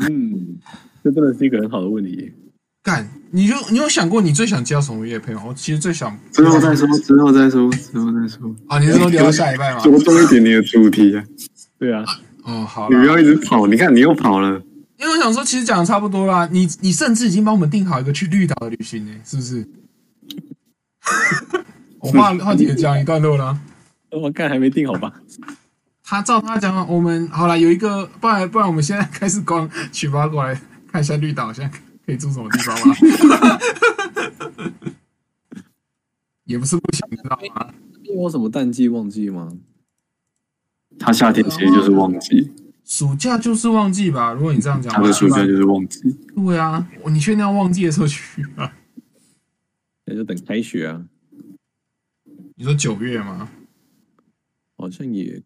[0.00, 0.58] 嗯，
[1.04, 2.32] 这真的是一个很好的问题。
[2.82, 5.44] 干，你就你有想过你最想接到什么业配吗？
[5.46, 8.52] 我其实最想之后再说，之后再说，之后再说。
[8.66, 9.80] 啊，你是说留到下礼拜吗？
[9.84, 11.24] 多重一点你的主题啊。
[11.78, 12.04] 对啊。
[12.42, 12.88] 哦，好。
[12.90, 14.60] 你不要一直跑，你看你又跑了。
[14.98, 16.48] 因为我想说，其实讲的差不多啦。
[16.50, 19.64] 你你甚至已经帮我们定好一个去绿岛的旅行呢，是不是？
[22.02, 23.56] 我话话题也讲一段落了。
[24.10, 25.20] 我看还没定好吧？
[26.02, 30.58] 他照他讲，我们好了，有一个，不然不然，我们现在开始光取发过来
[30.90, 32.94] 看一下绿岛，现在可以住什么地方吗？
[36.44, 37.74] 也不是不行，知道吗？
[38.04, 39.52] 有什么淡季旺季吗？
[40.98, 42.50] 他夏天其实就是旺季。
[42.86, 44.32] 暑假就是旺季吧？
[44.32, 46.00] 如果你这样讲，他的暑假就是旺季。
[46.34, 48.72] 对啊，你确定要旺季的时候去啊？
[50.06, 51.04] 那就等开学啊。
[52.54, 53.50] 你说九月吗？
[54.78, 55.42] 好像也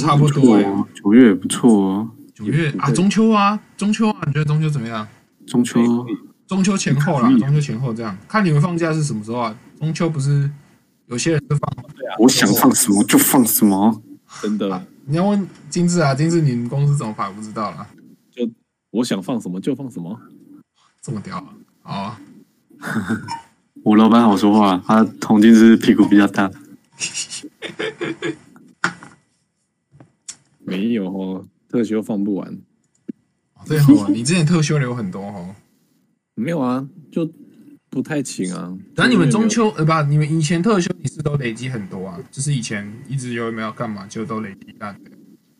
[0.00, 0.62] 差不多哎。
[0.94, 2.10] 九月也不错哦。
[2.34, 5.08] 九月啊，中秋啊，中秋啊，你觉得中秋怎么样？
[5.46, 5.80] 中秋，
[6.46, 8.16] 中秋前后啦，中秋前后这样。
[8.28, 9.58] 看你们放假是什么时候啊？
[9.80, 10.48] 中秋不是
[11.06, 11.86] 有些人是放？
[12.18, 14.02] 我想放什么就放什么，
[14.42, 14.86] 真的。
[15.06, 17.26] 你要问金志啊，金志，你们公司怎么排？
[17.26, 17.86] 我不知道啦。
[18.30, 18.48] 就
[18.90, 20.20] 我想放什么就放什么，
[21.00, 21.48] 这么屌啊！
[21.82, 22.20] 好啊，
[23.82, 26.50] 我老板好说话，他同金志屁股比较大。
[30.64, 32.58] 没有哦，特休放不完。
[33.66, 35.54] 对哦，你之前特休留很多哦。
[36.34, 37.30] 没有啊，就。
[37.88, 42.18] 不太请啊，那你们中秋呃不，你们以前特休你是都累积很多啊？
[42.30, 44.94] 就是以前一直有没有干嘛就都累积大。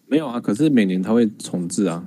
[0.06, 2.04] 没有啊，可是每年它会重置啊。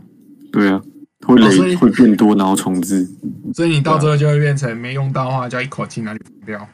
[0.51, 0.79] 对啊，
[1.25, 3.09] 会累会变多，然后重置。
[3.55, 6.69] 所以你到最后就会变成没用到的话，就要一口气拿去放掉。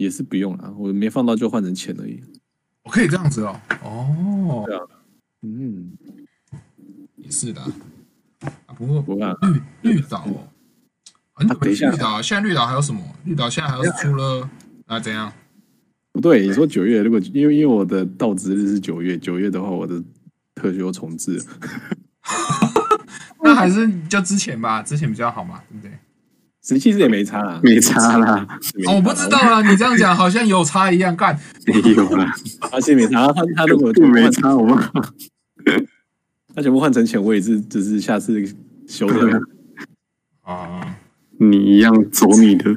[0.00, 2.22] 也是不用了，我没放到就换成钱而已。
[2.84, 3.60] 我可以这样子哦。
[3.84, 4.64] 哦。
[4.66, 4.80] 对啊。
[5.42, 5.92] 嗯，
[7.16, 7.60] 也是的。
[7.60, 9.36] 啊，不过不啊，
[9.82, 10.48] 绿绿岛哦。
[11.34, 13.00] 啊、等一下，绿岛现在绿岛还有什么？
[13.24, 14.48] 绿岛现在还有出了
[14.86, 14.98] 啊？
[14.98, 15.30] 怎样？
[16.12, 20.02] 不对，你说九月，如果因为因为我的到职日是九月，九月的话，我的
[20.54, 21.38] 特休重置。
[23.44, 25.92] 那还是就之前吧，之前比较好嘛，对不对？
[26.70, 28.46] 实际其实也没差啦，没差啦。
[28.86, 32.32] 哦，我不知道啊，你这样讲好像有差一样，干没有啦，
[32.70, 33.26] 而且没差。
[33.32, 34.78] 他他如果没差，我们
[36.54, 38.40] 他全部换成钱，我也是，只是下次
[38.86, 39.42] 修的
[40.42, 40.96] 啊。
[41.38, 42.76] 你一样走你的，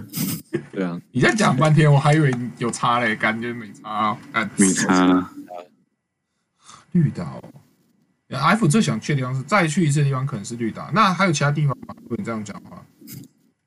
[0.71, 4.17] 对啊，你在讲半天，我还以为有差嘞，感觉没差，
[4.57, 5.29] 没差了。
[6.93, 7.39] 绿岛
[8.29, 10.89] ，F 最想去的地方是再去一次的地方，可能是绿岛。
[10.93, 11.93] 那还有其他地方吗？
[12.01, 12.83] 如果你这样讲的话，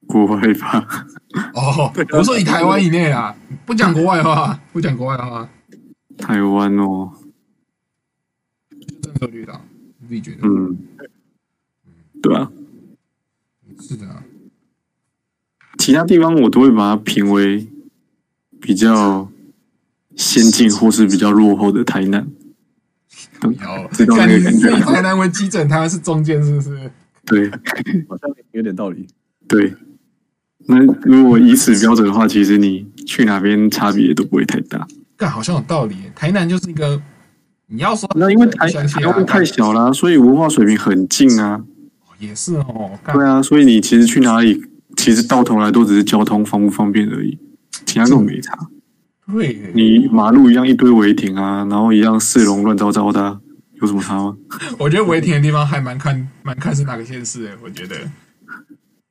[0.06, 1.06] 国外吧。
[1.54, 5.48] 哦，我说以台湾以内啊，不讲国外的话，不讲国外的话，
[6.18, 7.12] 台湾哦，
[9.02, 9.60] 真的绿岛，
[9.98, 10.38] 你自己觉得？
[10.46, 10.78] 嗯，
[12.22, 12.50] 对啊，
[13.80, 14.06] 是的。
[15.78, 17.68] 其他地方我都会把它评为
[18.60, 19.30] 比较
[20.16, 22.26] 先进或是比较落后的台南。
[23.38, 24.70] 不要，知道那个感觉？
[24.70, 26.90] 以台南为基准，台湾是中间，是不是？
[27.26, 27.50] 对，
[28.08, 29.06] 好像有点道理。
[29.46, 29.74] 对，
[30.66, 34.86] 那如果以此标准的话，其实你去哪边差别都不会太大。
[35.16, 35.96] 但好像有道理。
[36.14, 37.00] 台南就是一个，
[37.68, 41.62] 你要说那因为台台湾太小了，所以文化水平很近啊。
[42.18, 42.98] 也是哦。
[43.12, 44.62] 对啊，所以你其实去哪里？
[44.96, 47.38] 其实到头来都只是交通方不方便而已，
[47.84, 48.56] 其他都没差。
[49.30, 53.38] 对，你马路一样一堆违停啊，然后一样市容乱糟糟的啊，
[53.82, 54.34] 有什么差吗？
[54.78, 57.94] 我觉得违停的地方还蛮看蛮看是哪个县市的，我觉得。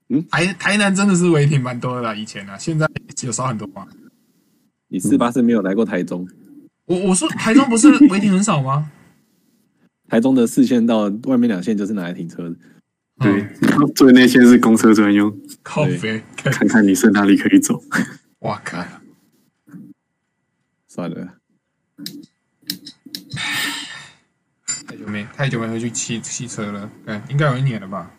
[0.10, 2.88] 嗯，台台南真的是违停蛮多的啦，以前啊，现在
[3.24, 3.88] 有少很多嘛。
[4.88, 6.28] 你四八是没有来过台中？
[6.86, 8.92] 我我说台中不是违停很少吗？
[10.08, 12.56] 台中的四线到外面两线就是拿来停车的。
[13.20, 15.36] 对，嗯、 最内线是公车专用。
[15.64, 17.82] 靠北， 看看你是哪里可以走。
[18.40, 18.86] 哇靠！
[20.88, 21.34] 算了，
[24.88, 28.12] 太久没太久没回去骑骑车了，对，应该有一年了吧？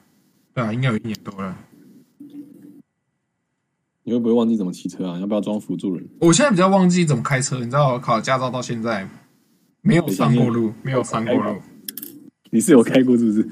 [0.52, 1.56] 对啊，应该有一年多了。
[4.06, 5.18] 你会不会忘记怎么骑车啊？
[5.18, 6.08] 要不要装辅助人？
[6.20, 9.06] 我现在比较忘记怎么开车，你知道，我考驾照到现在
[9.82, 11.60] 没有上过路，没有上过路。
[12.50, 13.48] 你是有开过是不是？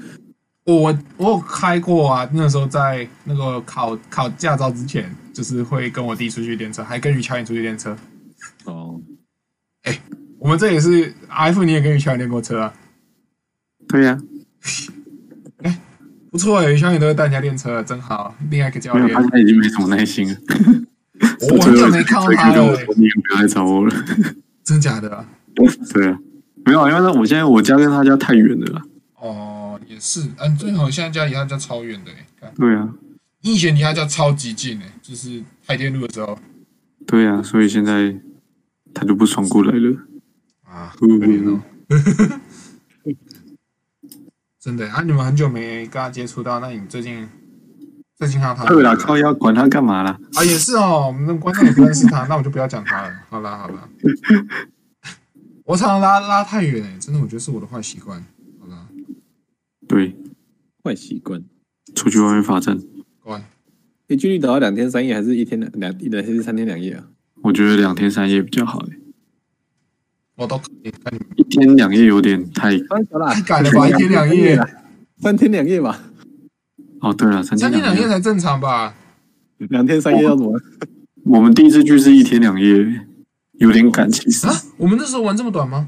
[0.63, 7.93] 我我有开过啊，那时候在那个考考驾照之前，就是会跟我弟出去练车，还跟于乔也出去练车。
[8.63, 9.01] 哦，
[9.83, 10.01] 哎、欸，
[10.39, 12.73] 我们这也是 F，你也跟于乔演练过车啊？
[13.89, 14.23] 对呀、啊。
[16.35, 19.07] 不错哎，小雨都会带人家练车，真好，另外一个教练。
[19.07, 20.37] 他现在已经没什么耐心了。
[21.49, 22.77] 我很久没看到他了。
[22.97, 23.95] 你不要来找我了。
[24.61, 25.25] 真假的、啊？
[25.93, 26.19] 对啊，
[26.65, 28.81] 没有啊，因为我现在我家跟他家太远了。
[29.15, 32.51] 哦，也是，嗯，最好现在家离他家超远的哎。
[32.57, 32.89] 对啊。
[33.43, 36.37] 你以前离他家超级近哎，就是太电路的时候。
[37.07, 38.13] 对啊，所以现在
[38.93, 39.97] 他就不爽过来了。
[40.67, 41.61] 啊，可怜哦。
[44.65, 45.03] 真的啊！
[45.03, 47.29] 你们很久没跟他接触到，那你最近
[48.17, 48.65] 最近看到他？
[48.65, 50.19] 对啦，靠，要管他干嘛啦？
[50.33, 53.13] 啊，也是哦，我们的观众也不认识他， 那我就不要讲他了。
[53.29, 53.87] 好啦好啦，
[55.65, 58.19] 我常常拉拉太远哎，真的，我觉得是我的坏习惯。
[58.59, 58.87] 好啦，
[59.87, 60.15] 对，
[60.83, 61.43] 坏习惯，
[61.93, 62.79] 出去外面罚站。
[63.21, 63.43] 关。
[64.07, 65.93] 你距离等到两天三夜，还是一天两两，
[66.23, 67.03] 还是三天两夜啊？
[67.43, 68.97] 我觉得两天三夜比较好哎。
[70.35, 73.87] 我都可以跟你一天两夜有点太太赶了吧？
[73.87, 74.59] 一天两夜，
[75.19, 75.99] 三天两夜吧。
[77.01, 78.93] 哦，对了，三天两夜才正常吧？
[79.57, 80.59] 两天三夜要怎么？
[81.23, 83.01] 我们第一次去是一天两夜，
[83.53, 84.45] 有点赶其实。
[84.47, 85.87] 啊，我们那时候玩这么短吗？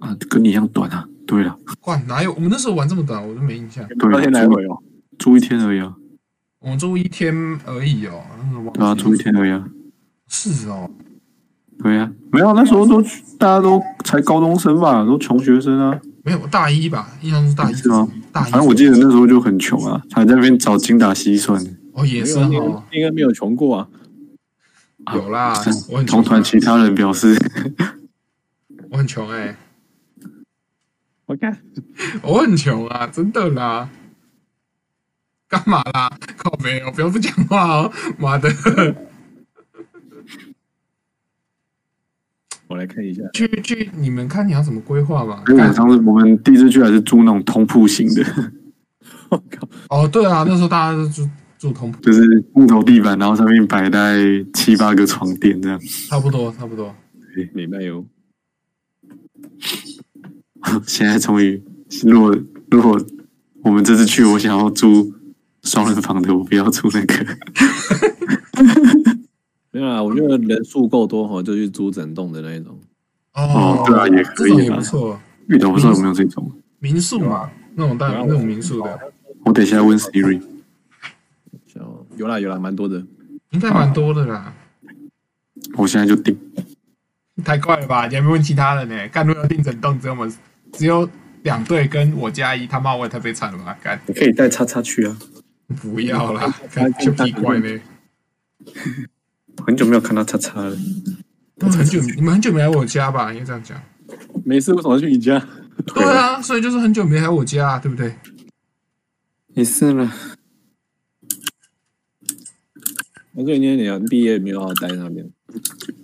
[0.00, 1.08] 啊，跟你一样短啊。
[1.26, 2.32] 对了，哇哪有？
[2.34, 3.86] 我们那时候玩这么短，我都没印象。
[3.98, 4.82] 对，一天来回哦，
[5.18, 5.94] 住一天而已啊。
[6.58, 7.34] 我们住一天
[7.64, 8.20] 而已哦。
[8.74, 9.66] 对啊，住一天而已啊。
[10.28, 10.90] 是哦。
[11.82, 13.02] 对呀、啊，没有那时候都
[13.38, 16.00] 大家都才高中生吧，都穷学生啊。
[16.24, 17.08] 没有大一吧？
[17.20, 18.08] 印象是大一是吗？
[18.32, 18.50] 大一。
[18.50, 21.62] 反正我记得那时候就很穷啊，还在那边找精打细算。
[21.92, 23.88] 哦，也是哦，应该没有穷过啊。
[25.14, 26.22] 有啦，啊、我很穷、啊。
[26.22, 27.36] 同团其他人表示，
[28.90, 29.56] 我很穷哎、欸。
[31.26, 31.58] 我看，
[32.22, 33.88] 我很穷啊，真的啦。
[35.46, 36.10] 干嘛啦？
[36.36, 38.48] 靠北我，不要不讲话哦，妈的。
[42.66, 45.42] 我来看一下，去去，你们看你要怎么规划吧。
[45.48, 48.24] 因为上次我们第一次去还是住那种通铺型的。
[49.28, 49.68] 我靠！
[49.90, 54.16] 哦，对啊，那时候大家都住住通铺，就是木头地板，然后上面摆带
[54.54, 55.78] 七八个床垫这样。
[56.08, 56.94] 差不多，差不多。
[57.34, 58.04] 对，明白哟。
[60.86, 61.62] 现在终于，
[62.04, 62.34] 如果
[62.70, 62.98] 如果
[63.62, 65.12] 我们这次去，我想要住
[65.62, 67.14] 双人房的，我不要住那个。
[69.74, 72.78] 没有啊，我觉得人数够多哈，就去租整栋的那一种。
[73.32, 75.18] 哦，对啊，也可以啊，也不错。
[75.48, 76.48] 遇到不知道有没有这种
[76.78, 79.00] 民宿嘛，那种大那种民宿的。
[79.44, 80.40] 我等一下问 Siri。
[82.16, 83.04] 有啦有啦，蛮多的，
[83.50, 84.54] 应该蛮多的啦。
[85.76, 86.38] 我现在就订。
[87.44, 88.06] 太快了吧？
[88.06, 89.08] 你还没问其他人呢？
[89.08, 90.32] 干，如果要订整栋，只有我们
[90.72, 91.10] 只有
[91.42, 93.76] 两队跟我加一，他妈我也太悲惨了吧？
[93.82, 95.18] 干，你可以带叉叉去啊。
[95.82, 96.54] 不要啦，
[97.02, 97.80] 就奇怪呢。
[99.66, 100.76] 很久没有看到叉叉了，
[101.60, 103.32] 很久，你们很久没来我家吧？
[103.32, 103.80] 应该这样讲。
[104.44, 105.42] 没事，为什么去你家？
[105.86, 108.16] 对啊，所以就是很久没来我家，啊对不对？
[109.54, 110.10] 也是了。
[113.32, 115.28] 我跟你今年毕业没有好好待在那边？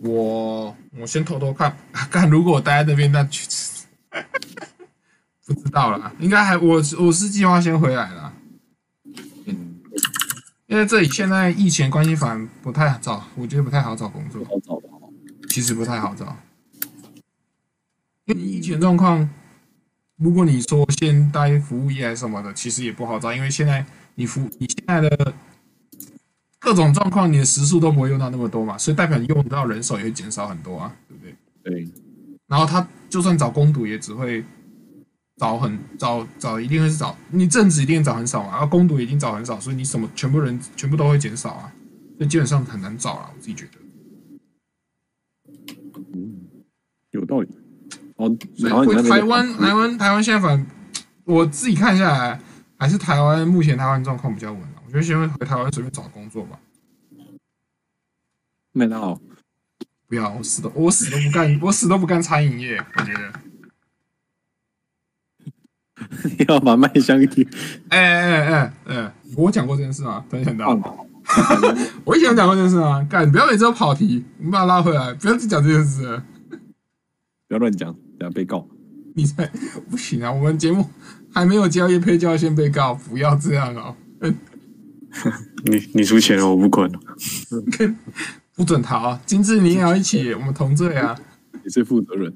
[0.02, 1.76] 我我先偷偷看
[2.10, 3.46] 看，如果我待在那边，那去
[5.46, 8.32] 不知道了，应该还我我是计划先回来了。
[10.70, 14.44] 因为这里现在疫情关系，反而不太好找，我觉得不太好找工作。
[14.44, 15.08] 好找吧？
[15.48, 16.36] 其实不太好找，
[18.26, 19.28] 因为疫情状况，
[20.16, 25.34] 如果你说先待服务业还是什么的，其实也不好找，因为现在你服你现在的
[26.60, 31.34] 各种状况，你的时数都不会用到那么多嘛，所以代表你用到人手也会减少很多啊，对不对？
[31.64, 31.88] 对。
[32.46, 34.44] 然后他就算找工读，也只会。
[35.40, 41.72] 找很找找一定会是找你正职一定找很少嘛，然后攻读一定找很少，所以你什么全部人全部都会减少啊，
[42.18, 43.78] 所以基本上很难找啊，我自己觉得。
[47.12, 47.48] 有道理。
[48.16, 48.28] 哦，
[49.08, 50.66] 台湾台湾台湾现在反
[51.24, 52.38] 我自己看下来，
[52.76, 54.60] 还是台湾目前台湾状况比较稳。
[54.84, 56.60] 我觉得先回台湾随便找工作吧。
[58.72, 59.18] 麦当劳，
[60.06, 62.76] 不要，我死都我死都不干，我死都不干餐饮业。
[62.98, 63.32] 我觉得。
[66.24, 67.48] 你 要把麦香鱼，
[67.88, 70.24] 哎哎哎哎，我讲过这件事吗？
[70.28, 70.68] 突然想到，
[72.04, 73.06] 我以前有讲过这件事吗？
[73.08, 76.22] 干，你不要每次都跑题，你把它拉回来，不要只讲这件事，
[77.48, 78.66] 不要乱讲，等下被告。
[79.14, 79.44] 你才
[79.90, 80.30] 不行啊！
[80.30, 80.88] 我们节目
[81.34, 83.96] 还没有交业配，就要先被告，不要这样哦。
[85.64, 86.98] 你你出钱了，我不管了。
[88.54, 89.20] 不准逃啊！
[89.26, 91.18] 金志，你也要一起，我们同罪啊！
[91.64, 92.32] 你是负责人。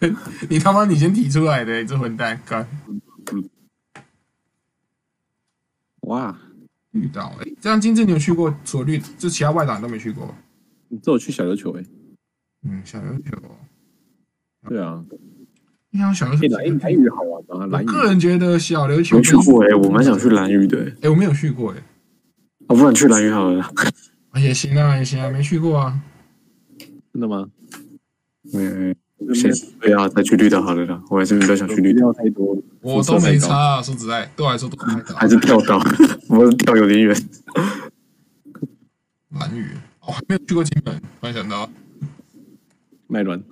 [0.48, 2.40] 你他妈你先提出来的，你这混蛋！
[2.46, 2.66] 干，
[6.00, 6.38] 哇，
[6.92, 8.54] 遇到哎，这样金志你有去过？
[8.64, 10.34] 除了绿，就其他外岛都没去过。
[10.88, 11.84] 你只有去小琉球哎。
[12.62, 13.38] 嗯，小琉球。
[14.68, 15.04] 对啊。
[15.90, 16.56] 你想小琉球？
[16.56, 17.66] 蓝蓝屿好玩吗？
[17.66, 17.86] 兰屿。
[17.86, 19.18] 个人觉得小琉球。
[19.18, 20.96] 没去过哎，我蛮想去蓝屿的。
[21.02, 21.82] 哎，我没有去过哎。
[22.68, 23.70] 我不然去蓝屿好了。
[24.36, 26.00] 也行啊，也行啊，没去过啊。
[27.12, 27.48] 真的吗？
[28.52, 28.94] 没有。
[29.34, 32.12] 先不要再去绿岛好了啦，我还是比较想去绿岛。
[32.12, 35.14] 太多，我都没差啊，说实在，对我来说都还好。
[35.14, 35.80] 还是跳岛，
[36.28, 37.28] 我跳有点远。
[39.38, 39.66] 蓝屿，
[40.06, 41.70] 我还没有去过金门，突然想到。
[43.06, 43.42] 麦伦。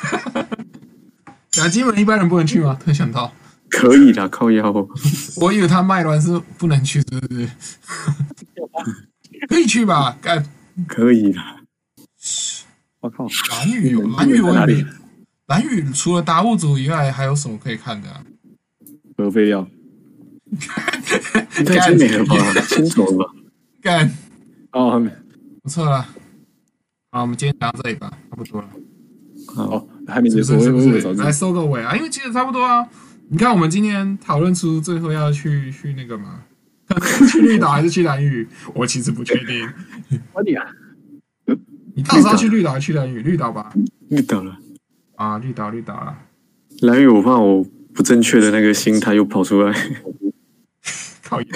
[1.60, 2.76] 啊，金门一般人不能去吗？
[2.80, 3.32] 突然想到。
[3.68, 4.72] 可以的，靠腰。
[5.40, 7.48] 我以为他麦伦是不能去，是不是？
[9.48, 10.44] 可以去吧，干。
[10.86, 11.38] 可以的。
[13.00, 14.84] 我靠，蓝雨有兰屿在哪里？
[15.46, 18.08] 蓝雨除了达悟族以外，还有什么可以看的？
[19.16, 19.66] 核废料，
[21.66, 22.36] 太美了吧，
[22.68, 23.32] 清楚了吧？
[23.82, 24.10] 干
[24.72, 25.02] 哦，
[25.62, 26.06] 不错了。
[27.10, 28.68] 好，我们今天讲到这里吧，差不多了。
[29.54, 31.00] 好，还没结束，是不是？
[31.14, 32.86] 来收个尾啊，因为其实差不多啊。
[33.28, 36.42] 你看，我们今天讨论出最后要去去那个嘛，
[37.30, 38.46] 去绿岛还是去蓝屿？
[38.74, 39.68] 我其实不确定。
[40.32, 40.66] 我你啊。
[42.00, 43.20] 你到时候去绿岛还是去蓝屿？
[43.20, 43.70] 绿岛吧。
[44.08, 44.56] 绿岛了。
[45.16, 46.16] 啊，绿岛，绿岛了。
[46.80, 49.70] 蓝屿，我怕我不正确的那个心态又跑出来。
[51.22, 51.48] 讨厌！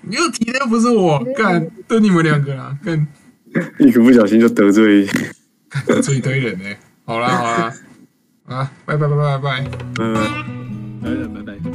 [0.00, 3.06] 你又提的又不是我，干，都你们两个啦，干。
[3.78, 5.06] 一个不小心就得罪，
[5.86, 6.64] 得罪一堆人呢。
[7.04, 7.74] 好啦，好啦，
[8.46, 9.66] 啊，拜拜拜拜拜拜。
[10.00, 10.14] 嗯，
[11.02, 11.73] 拜拜拜拜。